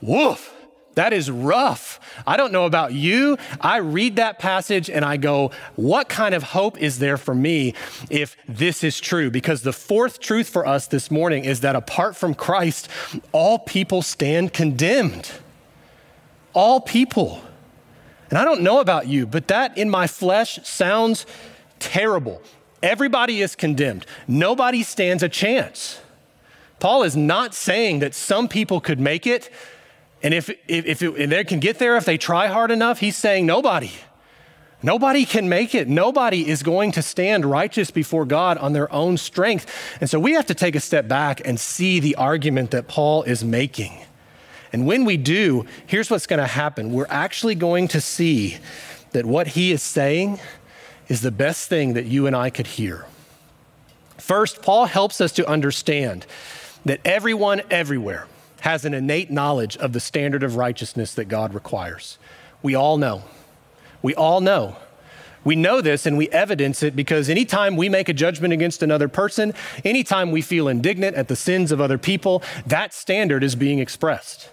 Woof! 0.00 0.54
That 0.94 1.12
is 1.12 1.30
rough. 1.30 1.99
I 2.26 2.36
don't 2.36 2.52
know 2.52 2.66
about 2.66 2.92
you. 2.92 3.36
I 3.60 3.78
read 3.78 4.16
that 4.16 4.38
passage 4.38 4.90
and 4.90 5.04
I 5.04 5.16
go, 5.16 5.50
what 5.76 6.08
kind 6.08 6.34
of 6.34 6.42
hope 6.42 6.78
is 6.78 6.98
there 6.98 7.16
for 7.16 7.34
me 7.34 7.74
if 8.08 8.36
this 8.48 8.84
is 8.84 9.00
true? 9.00 9.30
Because 9.30 9.62
the 9.62 9.72
fourth 9.72 10.20
truth 10.20 10.48
for 10.48 10.66
us 10.66 10.86
this 10.86 11.10
morning 11.10 11.44
is 11.44 11.60
that 11.60 11.76
apart 11.76 12.16
from 12.16 12.34
Christ, 12.34 12.88
all 13.32 13.58
people 13.58 14.02
stand 14.02 14.52
condemned. 14.52 15.30
All 16.52 16.80
people. 16.80 17.42
And 18.28 18.38
I 18.38 18.44
don't 18.44 18.62
know 18.62 18.80
about 18.80 19.08
you, 19.08 19.26
but 19.26 19.48
that 19.48 19.76
in 19.76 19.90
my 19.90 20.06
flesh 20.06 20.60
sounds 20.62 21.26
terrible. 21.78 22.42
Everybody 22.82 23.42
is 23.42 23.54
condemned, 23.56 24.06
nobody 24.26 24.82
stands 24.82 25.22
a 25.22 25.28
chance. 25.28 26.00
Paul 26.78 27.02
is 27.02 27.14
not 27.14 27.54
saying 27.54 27.98
that 27.98 28.14
some 28.14 28.48
people 28.48 28.80
could 28.80 28.98
make 28.98 29.26
it 29.26 29.50
and 30.22 30.34
if, 30.34 30.50
if, 30.68 30.86
if, 30.86 31.02
it, 31.02 31.30
they 31.30 31.44
can 31.44 31.60
get 31.60 31.78
there 31.78 31.96
if 31.96 32.04
they 32.04 32.18
try 32.18 32.46
hard 32.46 32.70
enough, 32.70 33.00
he's 33.00 33.16
saying 33.16 33.46
nobody. 33.46 33.90
Nobody 34.82 35.26
can 35.26 35.48
make 35.48 35.74
it. 35.74 35.88
Nobody 35.88 36.48
is 36.48 36.62
going 36.62 36.92
to 36.92 37.02
stand 37.02 37.44
righteous 37.44 37.90
before 37.90 38.24
God 38.24 38.56
on 38.58 38.72
their 38.72 38.90
own 38.92 39.18
strength. 39.18 39.66
And 40.00 40.08
so 40.08 40.18
we 40.18 40.32
have 40.32 40.46
to 40.46 40.54
take 40.54 40.74
a 40.74 40.80
step 40.80 41.06
back 41.06 41.42
and 41.44 41.60
see 41.60 42.00
the 42.00 42.16
argument 42.16 42.70
that 42.70 42.88
Paul 42.88 43.22
is 43.24 43.44
making. 43.44 43.98
And 44.72 44.86
when 44.86 45.04
we 45.04 45.16
do, 45.16 45.66
here's 45.86 46.10
what's 46.10 46.26
going 46.26 46.40
to 46.40 46.46
happen 46.46 46.92
we're 46.92 47.06
actually 47.08 47.54
going 47.54 47.88
to 47.88 48.00
see 48.00 48.58
that 49.12 49.26
what 49.26 49.48
he 49.48 49.72
is 49.72 49.82
saying 49.82 50.38
is 51.08 51.20
the 51.20 51.32
best 51.32 51.68
thing 51.68 51.94
that 51.94 52.06
you 52.06 52.26
and 52.26 52.36
I 52.36 52.50
could 52.50 52.68
hear. 52.68 53.04
First, 54.16 54.62
Paul 54.62 54.86
helps 54.86 55.20
us 55.20 55.32
to 55.32 55.48
understand 55.48 56.24
that 56.84 57.00
everyone 57.04 57.62
everywhere, 57.70 58.26
has 58.60 58.84
an 58.84 58.94
innate 58.94 59.30
knowledge 59.30 59.76
of 59.76 59.92
the 59.92 60.00
standard 60.00 60.42
of 60.42 60.56
righteousness 60.56 61.14
that 61.14 61.26
God 61.26 61.54
requires. 61.54 62.18
We 62.62 62.74
all 62.74 62.96
know. 62.96 63.22
We 64.02 64.14
all 64.14 64.40
know. 64.40 64.76
We 65.42 65.56
know 65.56 65.80
this 65.80 66.04
and 66.04 66.18
we 66.18 66.28
evidence 66.28 66.82
it 66.82 66.94
because 66.94 67.28
anytime 67.28 67.76
we 67.76 67.88
make 67.88 68.08
a 68.08 68.12
judgment 68.12 68.52
against 68.52 68.82
another 68.82 69.08
person, 69.08 69.54
anytime 69.84 70.30
we 70.30 70.42
feel 70.42 70.68
indignant 70.68 71.16
at 71.16 71.28
the 71.28 71.36
sins 71.36 71.72
of 71.72 71.80
other 71.80 71.98
people, 71.98 72.42
that 72.66 72.92
standard 72.92 73.42
is 73.42 73.54
being 73.54 73.78
expressed. 73.78 74.50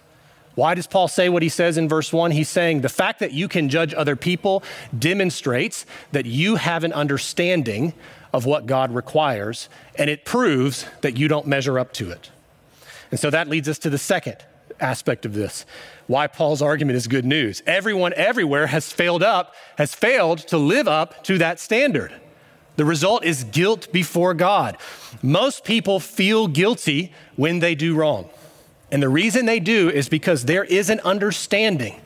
Why 0.56 0.74
does 0.74 0.88
Paul 0.88 1.08
say 1.08 1.30
what 1.30 1.44
he 1.44 1.50
says 1.50 1.78
in 1.78 1.88
verse 1.88 2.12
1? 2.12 2.32
He's 2.32 2.50
saying 2.50 2.82
the 2.82 2.90
fact 2.90 3.20
that 3.20 3.32
you 3.32 3.48
can 3.48 3.70
judge 3.70 3.94
other 3.94 4.16
people 4.16 4.64
demonstrates 4.98 5.86
that 6.14 6.26
you 6.26 6.56
have 6.56 6.84
an 6.84 6.94
understanding 6.94 7.94
of 8.34 8.46
what 8.46 8.66
God 8.66 8.92
requires, 8.92 9.70
and 9.96 10.10
it 10.10 10.26
proves 10.26 10.88
that 11.02 11.16
you 11.16 11.28
don't 11.28 11.46
measure 11.46 11.78
up 11.78 11.94
to 11.94 12.10
it. 12.10 12.32
And 13.12 13.20
so 13.20 13.30
that 13.30 13.48
leads 13.48 13.70
us 13.70 13.80
to 13.80 13.90
the 13.90 13.98
second 13.98 14.38
aspect 14.80 15.26
of 15.26 15.34
this 15.34 15.66
why 16.08 16.28
Paul's 16.28 16.62
argument 16.62 16.96
is 16.96 17.08
good 17.08 17.26
news. 17.26 17.62
Everyone 17.66 18.14
everywhere 18.16 18.68
has 18.68 18.92
failed 18.92 19.24
up, 19.24 19.54
has 19.78 19.94
failed 19.94 20.40
to 20.40 20.58
live 20.58 20.88
up 20.88 21.24
to 21.26 21.38
that 21.38 21.60
standard. 21.60 22.14
The 22.78 22.86
result 22.86 23.26
is 23.26 23.44
guilt 23.44 23.92
before 23.92 24.34
God. 24.34 24.78
Most 25.22 25.66
people 25.66 26.00
feel 26.00 26.48
guilty 26.48 27.12
when 27.36 27.60
they 27.60 27.76
do 27.76 27.96
wrong. 27.96 28.30
And 28.92 29.04
the 29.04 29.10
reason 29.10 29.46
they 29.46 29.60
do 29.60 29.90
is 29.90 30.08
because 30.08 30.46
there 30.46 30.64
is 30.64 30.90
an 30.90 31.02
understanding 31.02 32.00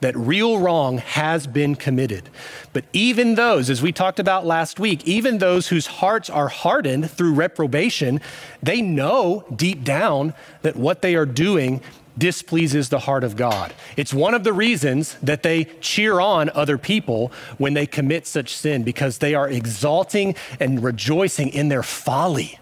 that 0.00 0.16
real 0.16 0.58
wrong 0.58 0.98
has 0.98 1.46
been 1.46 1.74
committed. 1.74 2.28
But 2.72 2.84
even 2.92 3.34
those, 3.34 3.70
as 3.70 3.82
we 3.82 3.92
talked 3.92 4.18
about 4.18 4.46
last 4.46 4.78
week, 4.78 5.06
even 5.06 5.38
those 5.38 5.68
whose 5.68 5.86
hearts 5.86 6.28
are 6.28 6.48
hardened 6.48 7.10
through 7.10 7.34
reprobation, 7.34 8.20
they 8.62 8.82
know 8.82 9.44
deep 9.54 9.84
down 9.84 10.34
that 10.62 10.76
what 10.76 11.02
they 11.02 11.14
are 11.14 11.26
doing 11.26 11.80
displeases 12.18 12.88
the 12.88 13.00
heart 13.00 13.24
of 13.24 13.36
God. 13.36 13.74
It's 13.96 14.14
one 14.14 14.34
of 14.34 14.44
the 14.44 14.52
reasons 14.52 15.16
that 15.22 15.42
they 15.42 15.64
cheer 15.80 16.20
on 16.20 16.50
other 16.50 16.78
people 16.78 17.30
when 17.58 17.74
they 17.74 17.86
commit 17.86 18.26
such 18.26 18.56
sin 18.56 18.84
because 18.84 19.18
they 19.18 19.34
are 19.34 19.48
exalting 19.48 20.34
and 20.58 20.82
rejoicing 20.82 21.48
in 21.50 21.68
their 21.68 21.82
folly. 21.82 22.58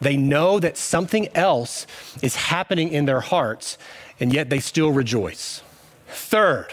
They 0.00 0.16
know 0.16 0.58
that 0.60 0.76
something 0.76 1.28
else 1.34 1.86
is 2.20 2.36
happening 2.36 2.90
in 2.90 3.06
their 3.06 3.20
hearts, 3.20 3.78
and 4.20 4.32
yet 4.32 4.50
they 4.50 4.60
still 4.60 4.90
rejoice. 4.90 5.62
Third, 6.08 6.68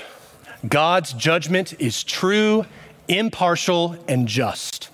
God's 0.67 1.13
judgment 1.13 1.79
is 1.79 2.03
true, 2.03 2.65
impartial, 3.07 3.97
and 4.07 4.27
just. 4.27 4.89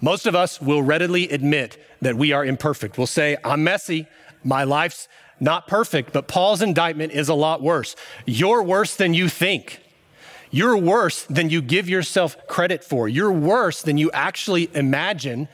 Most 0.00 0.26
of 0.26 0.34
us 0.34 0.60
will 0.60 0.82
readily 0.82 1.28
admit 1.30 1.78
that 2.02 2.16
we 2.16 2.32
are 2.32 2.44
imperfect. 2.44 2.98
We'll 2.98 3.06
say, 3.06 3.36
I'm 3.44 3.64
messy, 3.64 4.06
my 4.42 4.64
life's 4.64 5.08
not 5.40 5.66
perfect, 5.66 6.12
but 6.12 6.28
Paul's 6.28 6.62
indictment 6.62 7.12
is 7.12 7.28
a 7.28 7.34
lot 7.34 7.62
worse. 7.62 7.96
You're 8.26 8.62
worse 8.62 8.96
than 8.96 9.14
you 9.14 9.28
think. 9.28 9.80
You're 10.50 10.76
worse 10.76 11.24
than 11.24 11.50
you 11.50 11.60
give 11.60 11.88
yourself 11.88 12.36
credit 12.46 12.84
for. 12.84 13.08
You're 13.08 13.32
worse 13.32 13.82
than 13.82 13.98
you 13.98 14.10
actually 14.12 14.70
imagine. 14.74 15.48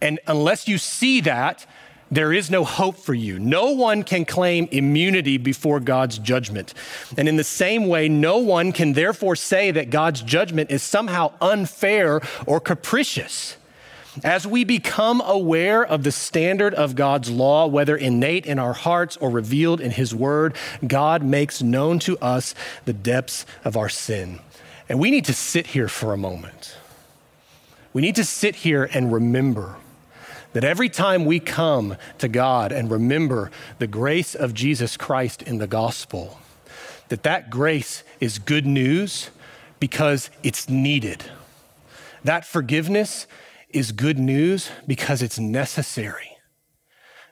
And 0.00 0.20
unless 0.26 0.66
you 0.66 0.78
see 0.78 1.20
that, 1.22 1.66
there 2.12 2.30
is 2.30 2.50
no 2.50 2.62
hope 2.62 2.98
for 2.98 3.14
you. 3.14 3.38
No 3.38 3.72
one 3.72 4.02
can 4.02 4.26
claim 4.26 4.68
immunity 4.70 5.38
before 5.38 5.80
God's 5.80 6.18
judgment. 6.18 6.74
And 7.16 7.26
in 7.26 7.36
the 7.36 7.42
same 7.42 7.88
way, 7.88 8.06
no 8.06 8.36
one 8.36 8.72
can 8.72 8.92
therefore 8.92 9.34
say 9.34 9.70
that 9.70 9.88
God's 9.88 10.20
judgment 10.20 10.70
is 10.70 10.82
somehow 10.82 11.32
unfair 11.40 12.20
or 12.46 12.60
capricious. 12.60 13.56
As 14.22 14.46
we 14.46 14.62
become 14.64 15.22
aware 15.24 15.82
of 15.82 16.04
the 16.04 16.12
standard 16.12 16.74
of 16.74 16.96
God's 16.96 17.30
law, 17.30 17.66
whether 17.66 17.96
innate 17.96 18.44
in 18.44 18.58
our 18.58 18.74
hearts 18.74 19.16
or 19.16 19.30
revealed 19.30 19.80
in 19.80 19.90
His 19.90 20.14
Word, 20.14 20.54
God 20.86 21.22
makes 21.22 21.62
known 21.62 21.98
to 22.00 22.18
us 22.18 22.54
the 22.84 22.92
depths 22.92 23.46
of 23.64 23.74
our 23.74 23.88
sin. 23.88 24.38
And 24.86 25.00
we 25.00 25.10
need 25.10 25.24
to 25.24 25.32
sit 25.32 25.68
here 25.68 25.88
for 25.88 26.12
a 26.12 26.18
moment. 26.18 26.76
We 27.94 28.02
need 28.02 28.16
to 28.16 28.24
sit 28.24 28.56
here 28.56 28.86
and 28.92 29.10
remember 29.10 29.76
that 30.52 30.64
every 30.64 30.88
time 30.88 31.24
we 31.24 31.40
come 31.40 31.96
to 32.18 32.28
God 32.28 32.72
and 32.72 32.90
remember 32.90 33.50
the 33.78 33.86
grace 33.86 34.34
of 34.34 34.54
Jesus 34.54 34.96
Christ 34.96 35.42
in 35.42 35.58
the 35.58 35.66
gospel, 35.66 36.38
that 37.08 37.22
that 37.22 37.50
grace 37.50 38.02
is 38.20 38.38
good 38.38 38.66
news 38.66 39.30
because 39.80 40.30
it's 40.42 40.68
needed. 40.68 41.24
That 42.24 42.44
forgiveness 42.44 43.26
is 43.70 43.92
good 43.92 44.18
news 44.18 44.70
because 44.86 45.22
it's 45.22 45.38
necessary. 45.38 46.31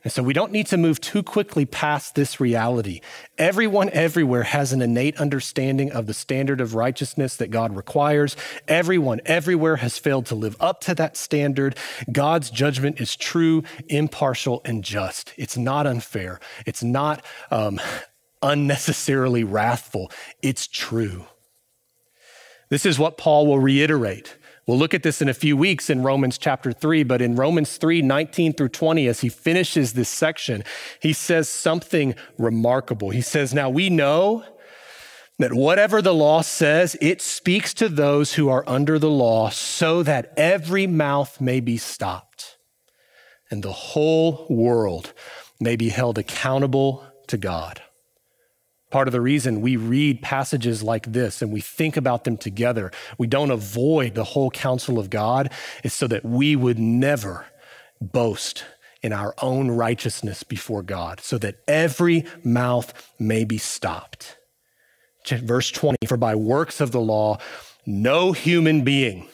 And 0.02 0.12
so 0.12 0.22
we 0.22 0.32
don't 0.32 0.52
need 0.52 0.66
to 0.68 0.78
move 0.78 1.00
too 1.00 1.22
quickly 1.22 1.66
past 1.66 2.14
this 2.14 2.40
reality. 2.40 3.00
Everyone 3.36 3.90
everywhere 3.90 4.44
has 4.44 4.72
an 4.72 4.80
innate 4.80 5.20
understanding 5.20 5.92
of 5.92 6.06
the 6.06 6.14
standard 6.14 6.60
of 6.60 6.74
righteousness 6.74 7.36
that 7.36 7.50
God 7.50 7.76
requires. 7.76 8.34
Everyone 8.66 9.20
everywhere 9.26 9.76
has 9.76 9.98
failed 9.98 10.26
to 10.26 10.34
live 10.34 10.56
up 10.58 10.80
to 10.82 10.94
that 10.94 11.16
standard. 11.16 11.76
God's 12.10 12.50
judgment 12.50 13.00
is 13.00 13.14
true, 13.14 13.62
impartial, 13.88 14.62
and 14.64 14.82
just. 14.82 15.34
It's 15.36 15.58
not 15.58 15.86
unfair. 15.86 16.40
It's 16.64 16.82
not 16.82 17.22
um, 17.50 17.78
unnecessarily 18.40 19.44
wrathful. 19.44 20.10
It's 20.40 20.66
true. 20.66 21.26
This 22.70 22.86
is 22.86 22.98
what 22.98 23.18
Paul 23.18 23.46
will 23.46 23.58
reiterate 23.58 24.36
We'll 24.66 24.78
look 24.78 24.94
at 24.94 25.02
this 25.02 25.22
in 25.22 25.28
a 25.28 25.34
few 25.34 25.56
weeks 25.56 25.90
in 25.90 26.02
Romans 26.02 26.38
chapter 26.38 26.72
3, 26.72 27.02
but 27.02 27.22
in 27.22 27.34
Romans 27.34 27.76
3 27.76 28.02
19 28.02 28.52
through 28.52 28.68
20, 28.68 29.06
as 29.06 29.20
he 29.20 29.28
finishes 29.28 29.94
this 29.94 30.08
section, 30.08 30.64
he 31.00 31.12
says 31.12 31.48
something 31.48 32.14
remarkable. 32.38 33.10
He 33.10 33.22
says, 33.22 33.54
Now 33.54 33.70
we 33.70 33.90
know 33.90 34.44
that 35.38 35.54
whatever 35.54 36.02
the 36.02 36.14
law 36.14 36.42
says, 36.42 36.96
it 37.00 37.22
speaks 37.22 37.72
to 37.74 37.88
those 37.88 38.34
who 38.34 38.48
are 38.48 38.64
under 38.68 38.98
the 38.98 39.10
law 39.10 39.48
so 39.48 40.02
that 40.02 40.32
every 40.36 40.86
mouth 40.86 41.40
may 41.40 41.60
be 41.60 41.78
stopped 41.78 42.58
and 43.50 43.62
the 43.62 43.72
whole 43.72 44.46
world 44.48 45.12
may 45.58 45.76
be 45.76 45.88
held 45.88 46.18
accountable 46.18 47.04
to 47.26 47.36
God. 47.36 47.82
Part 48.90 49.06
of 49.06 49.12
the 49.12 49.20
reason 49.20 49.60
we 49.60 49.76
read 49.76 50.20
passages 50.20 50.82
like 50.82 51.12
this 51.12 51.42
and 51.42 51.52
we 51.52 51.60
think 51.60 51.96
about 51.96 52.24
them 52.24 52.36
together, 52.36 52.90
we 53.18 53.26
don't 53.26 53.50
avoid 53.50 54.14
the 54.14 54.24
whole 54.24 54.50
counsel 54.50 54.98
of 54.98 55.10
God, 55.10 55.52
is 55.84 55.94
so 55.94 56.06
that 56.08 56.24
we 56.24 56.56
would 56.56 56.78
never 56.78 57.46
boast 58.00 58.64
in 59.02 59.12
our 59.12 59.34
own 59.40 59.70
righteousness 59.70 60.42
before 60.42 60.82
God, 60.82 61.20
so 61.20 61.38
that 61.38 61.56
every 61.66 62.26
mouth 62.42 62.92
may 63.18 63.44
be 63.44 63.58
stopped. 63.58 64.36
Verse 65.26 65.70
20 65.70 66.06
For 66.06 66.16
by 66.16 66.34
works 66.34 66.80
of 66.80 66.92
the 66.92 67.00
law, 67.00 67.38
no 67.86 68.32
human 68.32 68.82
being 68.82 69.28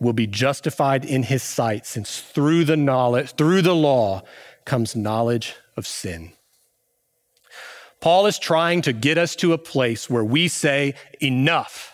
will 0.00 0.12
be 0.12 0.26
justified 0.26 1.04
in 1.04 1.24
his 1.24 1.42
sight, 1.42 1.86
since 1.86 2.20
through 2.20 2.64
the 2.64 2.76
knowledge, 2.76 3.32
through 3.32 3.62
the 3.62 3.74
law 3.74 4.22
comes 4.64 4.96
knowledge 4.96 5.54
of 5.76 5.86
sin. 5.86 6.32
Paul 8.06 8.26
is 8.26 8.38
trying 8.38 8.82
to 8.82 8.92
get 8.92 9.18
us 9.18 9.34
to 9.34 9.52
a 9.52 9.58
place 9.58 10.08
where 10.08 10.22
we 10.22 10.46
say, 10.46 10.94
enough. 11.20 11.92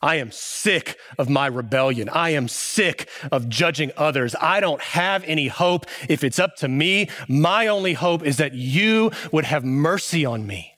I 0.00 0.18
am 0.18 0.30
sick 0.30 1.00
of 1.18 1.28
my 1.28 1.48
rebellion. 1.48 2.08
I 2.08 2.30
am 2.30 2.46
sick 2.46 3.08
of 3.32 3.48
judging 3.48 3.90
others. 3.96 4.36
I 4.40 4.60
don't 4.60 4.80
have 4.80 5.24
any 5.24 5.48
hope. 5.48 5.86
If 6.08 6.22
it's 6.22 6.38
up 6.38 6.54
to 6.58 6.68
me, 6.68 7.10
my 7.26 7.66
only 7.66 7.94
hope 7.94 8.22
is 8.22 8.36
that 8.36 8.54
you 8.54 9.10
would 9.32 9.46
have 9.46 9.64
mercy 9.64 10.24
on 10.24 10.46
me. 10.46 10.76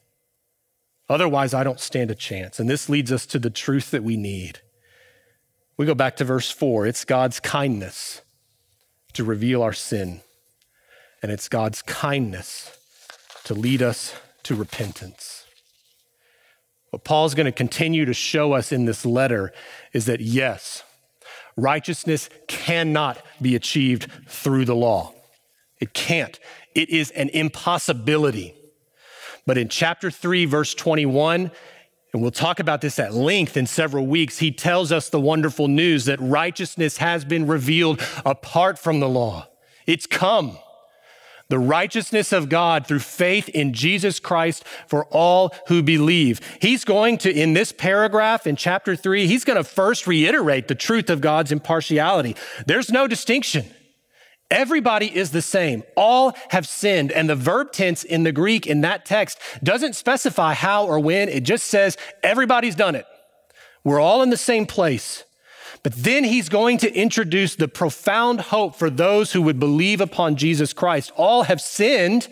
Otherwise, 1.11 1.53
I 1.53 1.63
don't 1.63 1.79
stand 1.79 2.11
a 2.11 2.15
chance. 2.15 2.59
And 2.59 2.71
this 2.71 2.89
leads 2.89 3.13
us 3.13 3.27
to 3.27 3.39
the 3.39 3.51
truth 3.51 3.91
that 3.91 4.03
we 4.03 4.17
need. 4.17 4.61
We 5.77 5.85
go 5.85 5.95
back 5.95 6.17
to 6.17 6.25
verse 6.25 6.51
four. 6.51 6.87
It's 6.87 7.05
God's 7.05 7.39
kindness 7.39 8.23
to 9.13 9.25
reveal 9.25 9.63
our 9.63 9.75
sin, 9.75 10.23
and 11.23 11.31
it's 11.31 11.51
God's 11.51 11.83
kindness 11.83 12.75
to 13.45 13.53
lead 13.53 13.83
us 13.83 14.15
to 14.49 14.55
repentance. 14.55 15.45
What 16.89 17.05
Paul's 17.05 17.35
going 17.35 17.45
to 17.45 17.53
continue 17.53 18.07
to 18.07 18.15
show 18.15 18.55
us 18.55 18.73
in 18.73 18.87
this 18.87 19.05
letter 19.05 19.53
is 19.93 20.07
that 20.07 20.21
yes, 20.21 20.83
righteousness 21.55 22.31
cannot 22.47 23.23
be 23.43 23.55
achieved 23.55 24.11
through 24.27 24.65
the 24.65 24.75
law. 24.75 25.13
It 25.83 25.93
can't. 25.93 26.41
It 26.75 26.89
is 26.89 27.11
an 27.11 27.29
impossibility. 27.29 28.55
But 29.47 29.59
in 29.59 29.69
chapter 29.69 30.11
3, 30.11 30.47
verse 30.47 30.73
21, 30.75 31.51
and 32.15 32.23
we'll 32.23 32.31
talk 32.31 32.59
about 32.59 32.81
this 32.81 32.99
at 32.99 33.13
length 33.13 33.55
in 33.59 33.67
several 33.67 34.07
weeks, 34.07 34.39
he 34.39 34.51
tells 34.51 34.91
us 34.91 35.11
the 35.11 35.21
wonderful 35.21 35.69
news 35.69 36.07
that 36.07 36.19
righteousness 36.23 36.97
has 36.97 37.23
been 37.23 37.47
revealed 37.47 38.01
apart 38.25 38.79
from 38.79 39.01
the 39.01 39.11
law. 39.11 39.47
It's 39.87 40.07
come 40.07 40.59
the 41.49 41.59
righteousness 41.59 42.33
of 42.33 42.49
God 42.49 42.87
through 42.87 42.99
faith 42.99 43.49
in 43.49 43.73
Jesus 43.73 44.21
Christ 44.21 44.65
for 44.87 45.07
all 45.07 45.55
who 45.69 45.83
believe. 45.83 46.41
He's 46.61 46.85
going 46.85 47.19
to, 47.19 47.33
in 47.33 47.55
this 47.55 47.73
paragraph 47.73 48.47
in 48.47 48.57
chapter 48.57 48.95
three, 48.95 49.27
he's 49.27 49.45
going 49.45 49.57
to 49.57 49.65
first 49.65 50.07
reiterate 50.07 50.69
the 50.69 50.75
truth 50.75 51.09
of 51.09 51.21
God's 51.21 51.51
impartiality. 51.53 52.37
There's 52.67 52.91
no 52.91 53.07
distinction. 53.07 53.65
Everybody 54.51 55.15
is 55.15 55.31
the 55.31 55.43
same. 55.43 55.83
All 55.95 56.35
have 56.51 56.67
sinned. 56.67 57.13
And 57.13 57.29
the 57.29 57.37
verb 57.37 57.73
tense 57.73 58.03
in 58.05 58.23
the 58.23 58.33
Greek 58.33 58.67
in 58.67 58.81
that 58.83 59.05
text 59.05 59.39
doesn't 59.63 59.95
specify 59.95 60.55
how 60.55 60.87
or 60.87 60.99
when. 60.99 61.29
It 61.29 61.45
just 61.45 61.67
says 61.67 61.97
everybody's 62.23 62.75
done 62.75 62.95
it. 62.95 63.07
We're 63.85 64.01
all 64.01 64.23
in 64.23 64.31
the 64.31 64.37
same 64.37 64.67
place. 64.67 65.25
But 65.83 65.95
then 65.95 66.25
he's 66.25 66.49
going 66.49 66.79
to 66.79 66.95
introduce 66.95 67.55
the 67.55 67.69
profound 67.69 68.41
hope 68.41 68.75
for 68.75 68.91
those 68.91 69.33
who 69.33 69.43
would 69.43 69.61
believe 69.61 70.01
upon 70.01 70.37
Jesus 70.37 70.73
Christ. 70.73 71.13
All 71.17 71.45
have 71.45 71.61
sinned, 71.61 72.29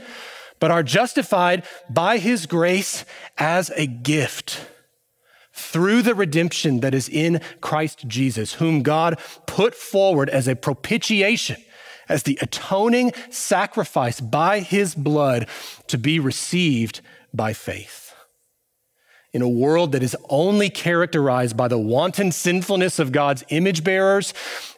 but 0.58 0.70
are 0.70 0.82
justified 0.82 1.64
by 1.88 2.18
his 2.18 2.46
grace 2.46 3.04
as 3.38 3.70
a 3.76 3.86
gift 3.86 4.68
through 5.52 6.02
the 6.02 6.14
redemption 6.14 6.80
that 6.80 6.94
is 6.94 7.08
in 7.08 7.40
Christ 7.60 8.06
Jesus, 8.06 8.54
whom 8.54 8.82
God 8.82 9.18
put 9.46 9.74
forward 9.74 10.28
as 10.28 10.46
a 10.46 10.56
propitiation, 10.56 11.56
as 12.08 12.24
the 12.24 12.38
atoning 12.42 13.12
sacrifice 13.30 14.20
by 14.20 14.60
his 14.60 14.94
blood 14.94 15.48
to 15.86 15.96
be 15.96 16.18
received 16.18 17.00
by 17.32 17.52
faith 17.52 18.05
in 19.36 19.42
a 19.42 19.48
world 19.48 19.92
that 19.92 20.02
is 20.02 20.16
only 20.30 20.70
characterized 20.70 21.58
by 21.58 21.68
the 21.68 21.78
wanton 21.78 22.32
sinfulness 22.32 22.98
of 22.98 23.12
God's 23.12 23.44
image 23.50 23.84
bearers, 23.84 24.32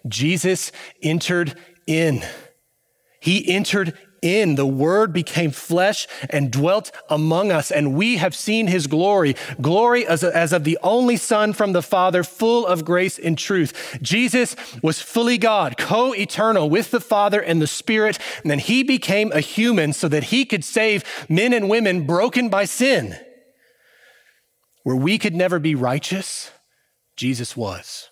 Jesus 0.09 0.73
entered 1.01 1.57
in. 1.87 2.25
He 3.21 3.49
entered 3.49 3.97
in. 4.21 4.57
The 4.57 4.67
Word 4.67 5.13
became 5.13 5.53
flesh 5.53 6.09
and 6.29 6.51
dwelt 6.51 6.91
among 7.09 7.53
us, 7.53 7.71
and 7.71 7.95
we 7.95 8.17
have 8.17 8.35
seen 8.35 8.67
His 8.67 8.89
glory 8.89 9.37
glory 9.61 10.05
as, 10.05 10.25
as 10.25 10.53
of 10.53 10.65
the 10.65 10.77
only 10.83 11.17
Son 11.17 11.53
from 11.53 11.73
the 11.73 11.81
Father, 11.81 12.25
full 12.25 12.67
of 12.67 12.85
grace 12.85 13.17
and 13.17 13.39
truth. 13.39 13.99
Jesus 14.03 14.57
was 14.83 15.01
fully 15.01 15.39
God, 15.39 15.77
co 15.77 16.13
eternal 16.13 16.69
with 16.69 16.91
the 16.91 17.01
Father 17.01 17.41
and 17.41 17.63
the 17.63 17.69
Spirit, 17.69 18.19
and 18.43 18.51
then 18.51 18.59
He 18.59 18.83
became 18.83 19.31
a 19.31 19.41
human 19.41 19.93
so 19.93 20.09
that 20.09 20.25
He 20.25 20.45
could 20.45 20.65
save 20.65 21.05
men 21.29 21.53
and 21.53 21.71
women 21.71 22.07
broken 22.07 22.49
by 22.49 22.65
sin. 22.65 23.17
Where 24.89 24.97
we 24.97 25.19
could 25.19 25.35
never 25.35 25.59
be 25.59 25.75
righteous, 25.75 26.51
Jesus 27.15 27.55
was. 27.55 28.09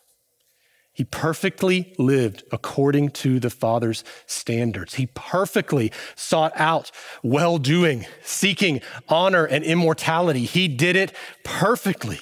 He 0.93 1.05
perfectly 1.05 1.95
lived 1.97 2.45
according 2.53 3.13
to 3.13 3.41
the 3.41 3.49
Father's 3.49 4.05
standards. 4.27 4.97
He 4.97 5.07
perfectly 5.15 5.91
sought 6.17 6.53
out 6.55 6.91
well 7.23 7.57
doing, 7.57 8.05
seeking 8.23 8.83
honor 9.09 9.47
and 9.47 9.65
immortality. 9.65 10.45
He 10.45 10.69
did 10.69 10.97
it 10.97 11.17
perfectly. 11.45 12.21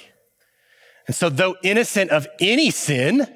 And 1.05 1.13
so, 1.13 1.27
though 1.27 1.57
innocent 1.61 2.11
of 2.11 2.25
any 2.39 2.71
sin, 2.71 3.27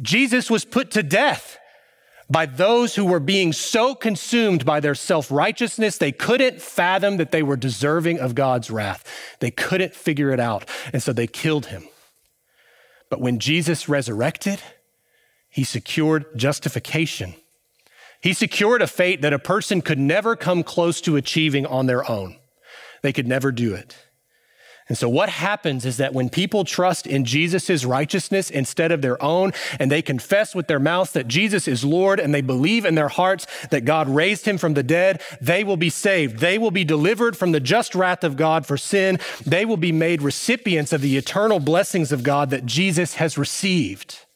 Jesus 0.00 0.50
was 0.50 0.64
put 0.64 0.90
to 0.90 1.04
death 1.04 1.56
by 2.32 2.46
those 2.46 2.94
who 2.94 3.04
were 3.04 3.20
being 3.20 3.52
so 3.52 3.94
consumed 3.94 4.64
by 4.64 4.80
their 4.80 4.94
self 4.94 5.30
righteousness, 5.30 5.98
they 5.98 6.12
couldn't 6.12 6.62
fathom 6.62 7.18
that 7.18 7.30
they 7.30 7.42
were 7.42 7.56
deserving 7.56 8.18
of 8.18 8.34
God's 8.34 8.70
wrath. 8.70 9.04
They 9.40 9.50
couldn't 9.50 9.94
figure 9.94 10.30
it 10.30 10.40
out. 10.40 10.68
And 10.94 11.02
so 11.02 11.12
they 11.12 11.26
killed 11.26 11.66
him. 11.66 11.86
But 13.10 13.20
when 13.20 13.38
Jesus 13.38 13.86
resurrected, 13.86 14.62
he 15.50 15.62
secured 15.62 16.24
justification. 16.34 17.34
He 18.22 18.32
secured 18.32 18.80
a 18.80 18.86
fate 18.86 19.20
that 19.20 19.34
a 19.34 19.38
person 19.38 19.82
could 19.82 19.98
never 19.98 20.34
come 20.34 20.62
close 20.62 21.02
to 21.02 21.16
achieving 21.16 21.66
on 21.66 21.84
their 21.84 22.08
own. 22.10 22.38
They 23.02 23.12
could 23.12 23.28
never 23.28 23.52
do 23.52 23.74
it. 23.74 23.94
And 24.88 24.98
so, 24.98 25.08
what 25.08 25.28
happens 25.28 25.86
is 25.86 25.98
that 25.98 26.12
when 26.12 26.28
people 26.28 26.64
trust 26.64 27.06
in 27.06 27.24
Jesus' 27.24 27.84
righteousness 27.84 28.50
instead 28.50 28.90
of 28.90 29.00
their 29.00 29.22
own, 29.22 29.52
and 29.78 29.90
they 29.90 30.02
confess 30.02 30.54
with 30.54 30.66
their 30.66 30.80
mouths 30.80 31.12
that 31.12 31.28
Jesus 31.28 31.68
is 31.68 31.84
Lord, 31.84 32.18
and 32.18 32.34
they 32.34 32.40
believe 32.40 32.84
in 32.84 32.96
their 32.96 33.08
hearts 33.08 33.46
that 33.70 33.84
God 33.84 34.08
raised 34.08 34.44
him 34.44 34.58
from 34.58 34.74
the 34.74 34.82
dead, 34.82 35.22
they 35.40 35.62
will 35.62 35.76
be 35.76 35.88
saved. 35.90 36.40
They 36.40 36.58
will 36.58 36.72
be 36.72 36.84
delivered 36.84 37.36
from 37.36 37.52
the 37.52 37.60
just 37.60 37.94
wrath 37.94 38.24
of 38.24 38.36
God 38.36 38.66
for 38.66 38.76
sin. 38.76 39.20
They 39.46 39.64
will 39.64 39.76
be 39.76 39.92
made 39.92 40.20
recipients 40.20 40.92
of 40.92 41.00
the 41.00 41.16
eternal 41.16 41.60
blessings 41.60 42.10
of 42.10 42.24
God 42.24 42.50
that 42.50 42.66
Jesus 42.66 43.14
has 43.14 43.38
received. 43.38 44.26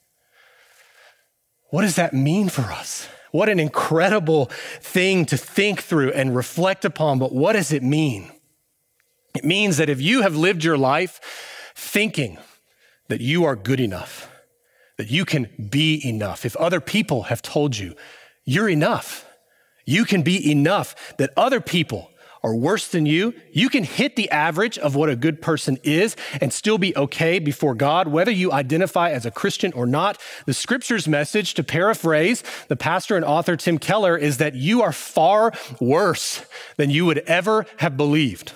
What 1.70 1.82
does 1.82 1.96
that 1.96 2.14
mean 2.14 2.48
for 2.48 2.62
us? 2.62 3.08
What 3.32 3.48
an 3.48 3.58
incredible 3.58 4.46
thing 4.80 5.26
to 5.26 5.36
think 5.36 5.82
through 5.82 6.12
and 6.12 6.34
reflect 6.34 6.84
upon, 6.84 7.18
but 7.18 7.32
what 7.32 7.54
does 7.54 7.72
it 7.72 7.82
mean? 7.82 8.30
It 9.36 9.44
means 9.44 9.76
that 9.76 9.88
if 9.90 10.00
you 10.00 10.22
have 10.22 10.34
lived 10.34 10.64
your 10.64 10.78
life 10.78 11.20
thinking 11.74 12.38
that 13.08 13.20
you 13.20 13.44
are 13.44 13.54
good 13.54 13.80
enough, 13.80 14.30
that 14.96 15.10
you 15.10 15.24
can 15.24 15.48
be 15.70 16.00
enough, 16.04 16.44
if 16.44 16.56
other 16.56 16.80
people 16.80 17.24
have 17.24 17.42
told 17.42 17.76
you 17.76 17.94
you're 18.44 18.68
enough, 18.68 19.26
You 19.86 20.04
can 20.04 20.22
be 20.22 20.50
enough 20.50 21.16
that 21.16 21.32
other 21.36 21.60
people 21.60 22.10
are 22.42 22.54
worse 22.54 22.88
than 22.88 23.06
you. 23.06 23.32
You 23.52 23.68
can 23.68 23.84
hit 23.84 24.16
the 24.16 24.30
average 24.30 24.78
of 24.78 24.94
what 24.94 25.08
a 25.08 25.16
good 25.16 25.40
person 25.40 25.78
is 25.82 26.16
and 26.40 26.52
still 26.52 26.76
be 26.76 26.94
okay 26.96 27.38
before 27.38 27.74
God, 27.74 28.08
whether 28.08 28.30
you 28.30 28.52
identify 28.52 29.10
as 29.10 29.24
a 29.24 29.30
Christian 29.30 29.72
or 29.72 29.86
not. 29.86 30.20
The 30.44 30.54
scripture's 30.54 31.08
message, 31.08 31.54
to 31.54 31.64
paraphrase 31.64 32.42
the 32.68 32.76
pastor 32.76 33.16
and 33.16 33.24
author 33.24 33.56
Tim 33.56 33.78
Keller, 33.78 34.16
is 34.16 34.38
that 34.38 34.54
you 34.54 34.82
are 34.82 34.92
far 34.92 35.52
worse 35.80 36.44
than 36.76 36.90
you 36.90 37.06
would 37.06 37.18
ever 37.20 37.64
have 37.78 37.96
believed. 37.96 38.52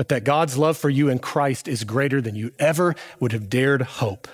But 0.00 0.08
that 0.08 0.24
God's 0.24 0.56
love 0.56 0.78
for 0.78 0.88
you 0.88 1.10
in 1.10 1.18
Christ 1.18 1.68
is 1.68 1.84
greater 1.84 2.22
than 2.22 2.34
you 2.34 2.52
ever 2.58 2.94
would 3.18 3.32
have 3.32 3.50
dared 3.50 3.82
hope. 3.82 4.28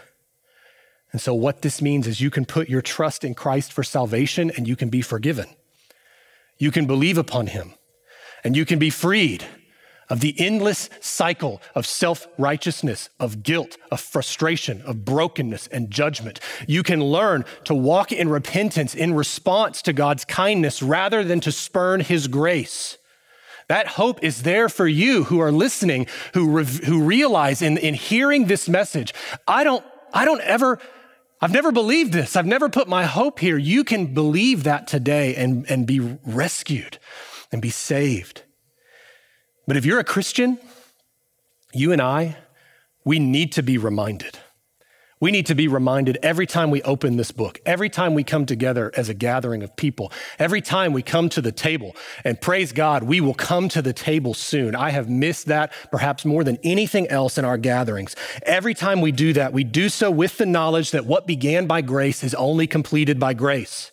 And 1.11 1.21
so, 1.21 1.35
what 1.35 1.63
this 1.63 1.83
means 1.83 2.07
is 2.07 2.21
you 2.21 2.31
can 2.31 2.45
put 2.45 2.69
your 2.69 2.81
trust 2.81 3.25
in 3.25 3.35
Christ 3.35 3.73
for 3.73 3.83
salvation 3.83 4.53
and 4.57 4.69
you 4.69 4.77
can 4.77 4.91
be 4.91 5.03
forgiven. 5.03 5.49
You 6.57 6.71
can 6.71 6.87
believe 6.87 7.19
upon 7.19 7.49
him 7.49 7.75
and 8.45 8.57
you 8.57 8.65
can 8.65 8.79
be 8.79 8.91
freed 8.91 9.45
of 10.09 10.21
the 10.21 10.37
endless 10.39 10.89
cycle 11.01 11.61
of 11.75 11.85
self 11.85 12.29
righteousness, 12.39 13.11
of 13.19 13.43
guilt, 13.43 13.77
of 13.91 14.01
frustration, 14.01 14.83
of 14.83 15.05
brokenness 15.05 15.67
and 15.67 15.91
judgment. 15.91 16.39
You 16.69 16.85
can 16.85 17.03
learn 17.03 17.45
to 17.65 17.75
walk 17.75 18.13
in 18.13 18.29
repentance 18.29 18.95
in 18.95 19.15
response 19.15 19.83
to 19.83 19.93
God's 19.93 20.25
kindness 20.25 20.81
rather 20.81 21.25
than 21.25 21.41
to 21.41 21.51
spurn 21.51 22.03
his 22.03 22.29
grace. 22.29 22.99
That 23.69 23.89
hope 23.89 24.23
is 24.23 24.43
there 24.43 24.69
for 24.69 24.87
you 24.87 25.25
who 25.25 25.41
are 25.41 25.51
listening, 25.51 26.07
who, 26.35 26.49
re- 26.49 26.65
who 26.65 27.03
realize 27.03 27.63
in, 27.63 27.79
in 27.79 27.95
hearing 27.95 28.47
this 28.47 28.69
message, 28.69 29.13
I 29.47 29.65
don't, 29.65 29.85
I 30.13 30.25
don't 30.25 30.41
ever, 30.43 30.79
I've 31.41 31.53
never 31.53 31.73
believed 31.73 32.13
this. 32.13 32.37
I've 32.37 32.47
never 32.47 32.69
put 32.69 32.89
my 32.89 33.05
hope 33.05 33.41
here. 33.41 33.59
You 33.59 33.83
can 33.83 34.15
believe 34.15 34.63
that 34.65 34.87
today 34.87 35.35
and, 35.35 35.69
and 35.69 35.87
be 35.87 35.99
rescued 36.01 36.99
and 37.51 37.61
be 37.61 37.71
saved. 37.71 38.43
But 39.67 39.77
if 39.77 39.85
you're 39.85 39.99
a 39.99 40.05
Christian, 40.05 40.59
you 41.73 41.93
and 41.93 42.01
I, 42.01 42.37
we 43.05 43.19
need 43.19 43.53
to 43.53 43.63
be 43.63 43.79
reminded. 43.79 44.39
We 45.19 45.31
need 45.31 45.47
to 45.47 45.55
be 45.55 45.67
reminded 45.67 46.19
every 46.23 46.47
time 46.47 46.71
we 46.71 46.83
open 46.83 47.17
this 47.17 47.31
book, 47.31 47.59
every 47.65 47.89
time 47.89 48.13
we 48.13 48.23
come 48.23 48.45
together 48.45 48.93
as 48.95 49.09
a 49.09 49.15
gathering 49.15 49.63
of 49.63 49.75
people, 49.75 50.13
every 50.39 50.61
time 50.61 50.93
we 50.93 51.01
come 51.01 51.31
to 51.31 51.41
the 51.41 51.53
table. 51.53 51.97
And 52.23 52.39
praise 52.39 52.71
God, 52.73 53.03
we 53.03 53.23
will 53.23 53.33
come 53.33 53.71
to 53.71 53.81
the 53.81 53.95
table 53.95 54.35
soon. 54.35 54.77
I 54.77 54.91
have 54.91 55.09
missed 55.09 55.47
that 55.47 55.73
perhaps 55.91 56.27
more 56.27 56.45
than 56.45 56.59
anything 56.63 57.09
else 57.09 57.39
in 57.39 57.47
our 57.47 57.57
gatherings. 57.57 58.15
Every 58.43 58.75
time 58.75 59.01
we 59.01 59.11
do 59.11 59.33
that, 59.33 59.55
we 59.55 59.65
do 59.65 59.89
so 59.89 60.11
with 60.11 60.37
the 60.37 60.45
knowledge 60.45 60.91
that 60.91 61.07
what 61.07 61.27
began 61.27 61.67
by 61.67 61.81
grace 61.81 62.23
is 62.23 62.35
only 62.35 62.67
completed 62.67 63.19
by 63.19 63.33
grace. 63.33 63.93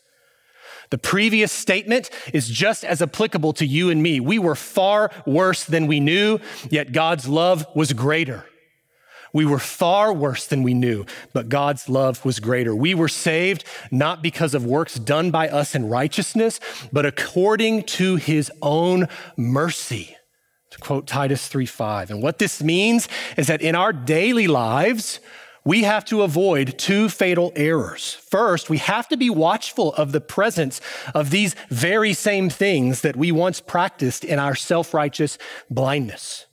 The 0.89 0.97
previous 0.97 1.53
statement 1.53 2.09
is 2.33 2.49
just 2.49 2.83
as 2.83 3.01
applicable 3.01 3.53
to 3.53 3.65
you 3.65 3.89
and 3.89 4.03
me. 4.03 4.19
We 4.19 4.39
were 4.39 4.55
far 4.55 5.09
worse 5.25 5.63
than 5.63 5.87
we 5.87 6.01
knew, 6.01 6.39
yet 6.69 6.91
God's 6.91 7.29
love 7.29 7.65
was 7.73 7.93
greater. 7.93 8.45
We 9.33 9.45
were 9.45 9.59
far 9.59 10.13
worse 10.13 10.45
than 10.45 10.61
we 10.61 10.75
knew, 10.75 11.05
but 11.33 11.49
God's 11.49 11.89
love 11.89 12.23
was 12.23 12.39
greater. 12.39 12.75
We 12.75 12.93
were 12.93 13.07
saved 13.07 13.63
not 13.89 14.21
because 14.21 14.53
of 14.53 14.63
works 14.63 14.95
done 14.95 15.31
by 15.31 15.49
us 15.49 15.73
in 15.73 15.89
righteousness, 15.89 16.59
but 16.91 17.05
according 17.05 17.83
to 17.83 18.15
his 18.17 18.51
own 18.61 19.07
mercy. 19.35 20.15
To 20.69 20.77
quote 20.77 21.07
Titus 21.07 21.47
3:5. 21.47 22.11
And 22.11 22.21
what 22.21 22.37
this 22.37 22.61
means 22.61 23.07
is 23.35 23.47
that 23.47 23.61
in 23.61 23.75
our 23.75 23.91
daily 23.91 24.47
lives, 24.47 25.19
we 25.65 25.83
have 25.83 26.05
to 26.05 26.21
avoid 26.21 26.77
two 26.77 27.09
fatal 27.09 27.51
errors. 27.55 28.17
First, 28.29 28.69
we 28.69 28.77
have 28.79 29.07
to 29.07 29.17
be 29.17 29.29
watchful 29.29 29.93
of 29.95 30.11
the 30.11 30.21
presence 30.21 30.81
of 31.15 31.29
these 31.29 31.55
very 31.69 32.13
same 32.13 32.49
things 32.49 33.01
that 33.01 33.15
we 33.15 33.31
once 33.31 33.61
practiced 33.61 34.23
in 34.23 34.39
our 34.39 34.55
self 34.55 34.93
righteous 34.93 35.37
blindness. 35.69 36.45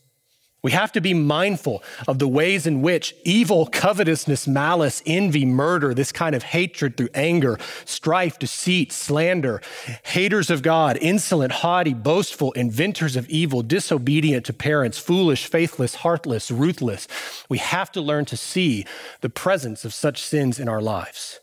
We 0.62 0.72
have 0.72 0.92
to 0.92 1.00
be 1.00 1.14
mindful 1.14 1.82
of 2.06 2.18
the 2.18 2.28
ways 2.28 2.66
in 2.66 2.82
which 2.82 3.14
evil, 3.24 3.66
covetousness, 3.66 4.46
malice, 4.46 5.02
envy, 5.06 5.46
murder, 5.46 5.94
this 5.94 6.12
kind 6.12 6.34
of 6.34 6.42
hatred 6.42 6.98
through 6.98 7.08
anger, 7.14 7.58
strife, 7.86 8.38
deceit, 8.38 8.92
slander, 8.92 9.62
haters 10.02 10.50
of 10.50 10.62
God, 10.62 10.98
insolent, 11.00 11.52
haughty, 11.52 11.94
boastful, 11.94 12.52
inventors 12.52 13.16
of 13.16 13.26
evil, 13.30 13.62
disobedient 13.62 14.44
to 14.46 14.52
parents, 14.52 14.98
foolish, 14.98 15.46
faithless, 15.46 15.96
heartless, 15.96 16.50
ruthless. 16.50 17.08
We 17.48 17.58
have 17.58 17.90
to 17.92 18.02
learn 18.02 18.26
to 18.26 18.36
see 18.36 18.84
the 19.22 19.30
presence 19.30 19.86
of 19.86 19.94
such 19.94 20.22
sins 20.22 20.60
in 20.60 20.68
our 20.68 20.82
lives. 20.82 21.40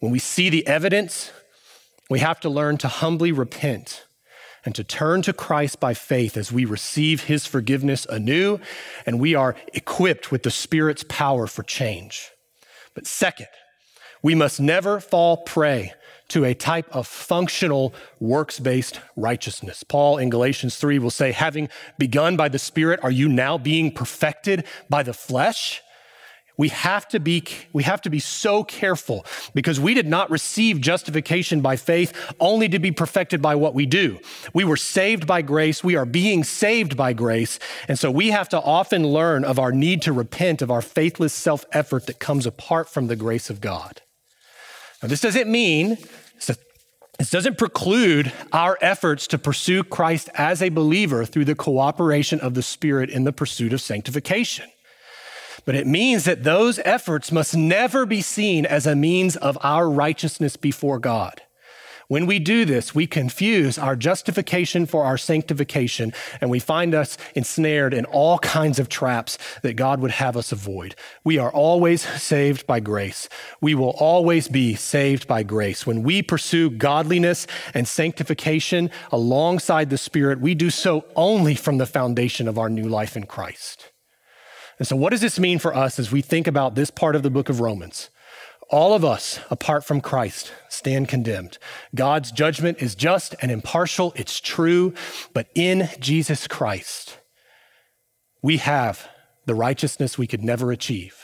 When 0.00 0.12
we 0.12 0.18
see 0.18 0.50
the 0.50 0.66
evidence, 0.66 1.32
we 2.10 2.18
have 2.18 2.38
to 2.40 2.50
learn 2.50 2.76
to 2.78 2.88
humbly 2.88 3.32
repent 3.32 4.04
and 4.64 4.74
to 4.74 4.84
turn 4.84 5.22
to 5.22 5.32
Christ 5.32 5.80
by 5.80 5.94
faith 5.94 6.36
as 6.36 6.50
we 6.50 6.64
receive 6.64 7.24
his 7.24 7.46
forgiveness 7.46 8.06
anew 8.08 8.58
and 9.06 9.20
we 9.20 9.34
are 9.34 9.56
equipped 9.72 10.30
with 10.30 10.42
the 10.42 10.50
Spirit's 10.50 11.04
power 11.08 11.46
for 11.46 11.62
change. 11.62 12.30
But 12.94 13.06
second, 13.06 13.48
we 14.22 14.34
must 14.34 14.60
never 14.60 15.00
fall 15.00 15.38
prey 15.38 15.92
to 16.28 16.44
a 16.44 16.54
type 16.54 16.86
of 16.90 17.06
functional 17.06 17.94
works 18.18 18.58
based 18.58 19.00
righteousness. 19.16 19.82
Paul 19.82 20.16
in 20.16 20.30
Galatians 20.30 20.76
3 20.76 20.98
will 20.98 21.10
say, 21.10 21.32
having 21.32 21.68
begun 21.98 22.36
by 22.36 22.48
the 22.48 22.58
Spirit, 22.58 23.00
are 23.02 23.10
you 23.10 23.28
now 23.28 23.58
being 23.58 23.92
perfected 23.92 24.64
by 24.88 25.02
the 25.02 25.12
flesh? 25.12 25.82
We 26.56 26.68
have 26.68 27.08
to 27.08 27.18
be, 27.18 27.44
we 27.72 27.82
have 27.82 28.00
to 28.02 28.10
be 28.10 28.20
so 28.20 28.62
careful 28.62 29.26
because 29.54 29.80
we 29.80 29.92
did 29.92 30.06
not 30.06 30.30
receive 30.30 30.80
justification 30.80 31.60
by 31.60 31.76
faith 31.76 32.12
only 32.38 32.68
to 32.68 32.78
be 32.78 32.92
perfected 32.92 33.42
by 33.42 33.56
what 33.56 33.74
we 33.74 33.86
do. 33.86 34.20
We 34.52 34.64
were 34.64 34.76
saved 34.76 35.26
by 35.26 35.42
grace. 35.42 35.82
We 35.82 35.96
are 35.96 36.06
being 36.06 36.44
saved 36.44 36.96
by 36.96 37.12
grace. 37.12 37.58
And 37.88 37.98
so 37.98 38.10
we 38.10 38.30
have 38.30 38.48
to 38.50 38.60
often 38.60 39.08
learn 39.08 39.44
of 39.44 39.58
our 39.58 39.72
need 39.72 40.02
to 40.02 40.12
repent 40.12 40.62
of 40.62 40.70
our 40.70 40.82
faithless 40.82 41.32
self 41.32 41.64
effort 41.72 42.06
that 42.06 42.20
comes 42.20 42.46
apart 42.46 42.88
from 42.88 43.08
the 43.08 43.16
grace 43.16 43.50
of 43.50 43.60
God. 43.60 44.02
Now, 45.02 45.08
this 45.08 45.20
doesn't 45.20 45.50
mean, 45.50 45.98
this 47.18 47.30
doesn't 47.30 47.58
preclude 47.58 48.32
our 48.52 48.76
efforts 48.80 49.26
to 49.28 49.38
pursue 49.38 49.84
Christ 49.84 50.30
as 50.34 50.60
a 50.60 50.68
believer 50.68 51.24
through 51.24 51.44
the 51.44 51.54
cooperation 51.54 52.40
of 52.40 52.54
the 52.54 52.62
Spirit 52.62 53.10
in 53.10 53.24
the 53.24 53.32
pursuit 53.32 53.72
of 53.72 53.80
sanctification. 53.80 54.66
But 55.64 55.74
it 55.74 55.86
means 55.86 56.24
that 56.24 56.44
those 56.44 56.78
efforts 56.84 57.32
must 57.32 57.56
never 57.56 58.04
be 58.06 58.20
seen 58.20 58.66
as 58.66 58.86
a 58.86 58.94
means 58.94 59.36
of 59.36 59.58
our 59.62 59.88
righteousness 59.88 60.56
before 60.56 60.98
God. 60.98 61.42
When 62.08 62.26
we 62.26 62.38
do 62.38 62.66
this, 62.66 62.94
we 62.94 63.06
confuse 63.06 63.78
our 63.78 63.96
justification 63.96 64.84
for 64.84 65.04
our 65.04 65.16
sanctification, 65.16 66.12
and 66.38 66.50
we 66.50 66.58
find 66.58 66.94
us 66.94 67.16
ensnared 67.34 67.94
in 67.94 68.04
all 68.04 68.38
kinds 68.40 68.78
of 68.78 68.90
traps 68.90 69.38
that 69.62 69.74
God 69.74 70.00
would 70.00 70.10
have 70.10 70.36
us 70.36 70.52
avoid. 70.52 70.94
We 71.24 71.38
are 71.38 71.50
always 71.50 72.02
saved 72.02 72.66
by 72.66 72.80
grace. 72.80 73.28
We 73.62 73.74
will 73.74 73.96
always 73.98 74.48
be 74.48 74.74
saved 74.74 75.26
by 75.26 75.44
grace. 75.44 75.86
When 75.86 76.02
we 76.02 76.20
pursue 76.20 76.68
godliness 76.68 77.46
and 77.72 77.88
sanctification 77.88 78.90
alongside 79.10 79.88
the 79.88 79.96
Spirit, 79.96 80.40
we 80.40 80.54
do 80.54 80.68
so 80.68 81.06
only 81.16 81.54
from 81.54 81.78
the 81.78 81.86
foundation 81.86 82.48
of 82.48 82.58
our 82.58 82.68
new 82.68 82.86
life 82.86 83.16
in 83.16 83.24
Christ. 83.24 83.93
And 84.78 84.88
so, 84.88 84.96
what 84.96 85.10
does 85.10 85.20
this 85.20 85.38
mean 85.38 85.58
for 85.58 85.74
us 85.74 85.98
as 85.98 86.10
we 86.10 86.20
think 86.20 86.46
about 86.46 86.74
this 86.74 86.90
part 86.90 87.16
of 87.16 87.22
the 87.22 87.30
book 87.30 87.48
of 87.48 87.60
Romans? 87.60 88.10
All 88.70 88.94
of 88.94 89.04
us, 89.04 89.38
apart 89.50 89.84
from 89.84 90.00
Christ, 90.00 90.52
stand 90.68 91.08
condemned. 91.08 91.58
God's 91.94 92.32
judgment 92.32 92.78
is 92.80 92.94
just 92.94 93.34
and 93.40 93.50
impartial, 93.52 94.12
it's 94.16 94.40
true, 94.40 94.94
but 95.32 95.48
in 95.54 95.90
Jesus 96.00 96.46
Christ, 96.48 97.18
we 98.42 98.56
have 98.56 99.08
the 99.46 99.54
righteousness 99.54 100.16
we 100.16 100.26
could 100.26 100.42
never 100.42 100.72
achieve. 100.72 101.23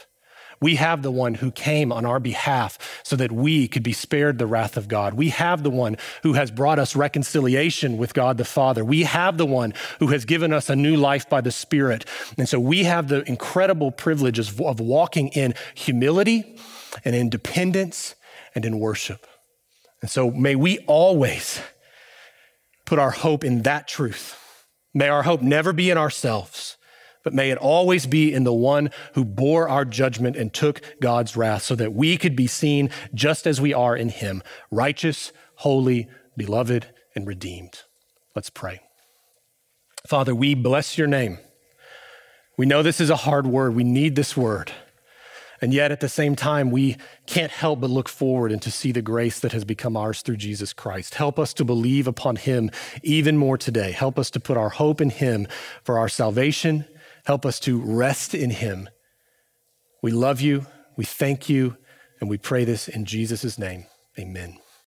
We 0.61 0.77
have 0.77 1.03
the 1.03 1.11
one 1.11 1.35
who 1.35 1.51
came 1.51 1.91
on 1.91 2.05
our 2.05 2.21
behalf 2.21 2.79
so 3.03 3.17
that 3.17 3.33
we 3.33 3.67
could 3.67 3.83
be 3.83 3.95
spared 3.95 4.39
the 4.39 4.47
wrath 4.47 4.77
of 4.77 4.89
God. 4.89 5.15
We 5.15 5.31
have 5.31 5.63
the 5.63 5.71
one 5.71 5.97
who 6.23 6.35
has 6.35 6.51
brought 6.51 6.79
us 6.79 6.95
reconciliation 6.95 7.97
with 7.97 8.13
God 8.13 8.37
the 8.37 8.45
Father. 8.45 8.85
We 8.85 9.05
have 9.05 9.39
the 9.39 9.47
one 9.47 9.73
who 10.01 10.09
has 10.09 10.27
given 10.27 10.53
us 10.53 10.69
a 10.69 10.77
new 10.77 10.97
life 10.97 11.31
by 11.31 11.41
the 11.41 11.51
Spirit. 11.51 12.05
And 12.37 12.47
so 12.47 12.61
we 12.61 12.85
have 12.85 13.09
the 13.09 13.23
incredible 13.29 13.91
privilege 13.91 14.39
of 14.39 14.81
walking 14.81 15.29
in 15.29 15.55
humility 15.75 16.59
and 17.07 17.17
in 17.17 17.31
dependence 17.31 18.15
and 18.55 18.67
in 18.67 18.79
worship. 18.79 19.27
And 20.03 20.11
so 20.11 20.31
may 20.31 20.57
we 20.57 20.79
always 20.81 21.61
put 22.85 22.99
our 22.99 23.13
hope 23.13 23.45
in 23.45 23.63
that 23.63 23.89
truth. 23.89 24.37
May 24.93 25.09
our 25.09 25.23
hope 25.23 25.41
never 25.41 25.73
be 25.73 25.89
in 25.89 25.97
ourselves 25.97 26.77
but 27.23 27.35
may 27.35 27.51
it 27.51 27.59
always 27.59 28.07
be 28.07 28.33
in 28.33 28.45
the 28.45 28.53
one 28.53 28.91
who 29.15 29.25
bore 29.25 29.69
our 29.69 29.85
judgment 29.85 30.37
and 30.37 30.53
took 30.53 30.81
God's 31.01 31.37
wrath 31.37 31.63
so 31.63 31.75
that 31.75 31.93
we 31.93 32.17
could 32.17 32.37
be 32.37 32.47
seen 32.47 32.91
just 33.15 33.47
as 33.47 33.61
we 33.61 33.75
are 33.75 33.97
in 33.97 34.09
him, 34.09 34.43
righteous, 34.71 35.33
holy, 35.57 36.09
beloved, 36.37 36.87
and 37.15 37.27
redeemed. 37.27 37.83
Let's 38.35 38.51
pray. 38.51 38.81
Father, 40.07 40.35
we 40.35 40.55
bless 40.55 40.97
your 40.97 41.07
name. 41.07 41.39
We 42.57 42.67
know 42.67 42.83
this 42.83 43.01
is 43.01 43.11
a 43.11 43.17
hard 43.17 43.47
word. 43.47 43.75
We 43.75 43.85
need 43.85 44.17
this 44.17 44.37
word. 44.37 44.73
And 45.63 45.75
yet, 45.75 45.93
at 45.93 46.01
the 46.01 46.09
same 46.09 46.37
time, 46.37 46.71
we 46.71 46.97
can't 47.27 47.53
help 47.53 47.81
but 47.81 47.91
look 47.91 48.09
forward 48.09 48.51
and 48.51 48.63
to 48.63 48.71
see 48.71 48.93
the 48.93 49.03
grace 49.03 49.41
that 49.41 49.53
has 49.53 49.65
become 49.65 49.95
ours 49.95 50.23
through 50.23 50.39
Jesus 50.39 50.73
Christ. 50.73 51.17
Help 51.17 51.39
us 51.39 51.53
to 51.55 51.65
believe 51.65 52.07
upon 52.07 52.37
him 52.37 52.71
even 53.03 53.37
more 53.37 53.59
today. 53.59 53.93
Help 53.93 54.19
us 54.19 54.31
to 54.31 54.41
put 54.41 54.57
our 54.57 54.71
hope 54.71 55.03
in 55.03 55.11
him 55.11 55.47
for 55.85 55.99
our 55.99 56.09
salvation 56.09 56.87
Help 57.25 57.45
us 57.47 57.61
to 57.61 57.81
rest 57.81 58.35
in 58.35 58.51
him. 58.51 58.89
We 60.03 60.11
love 60.11 60.41
you. 60.41 60.67
We 60.97 61.05
thank 61.05 61.49
you. 61.49 61.77
And 62.21 62.29
we 62.29 62.39
pray 62.39 62.65
this 62.65 62.89
in 62.89 63.05
Jesus' 63.05 63.59
name. 63.59 63.87
Amen. 64.19 64.59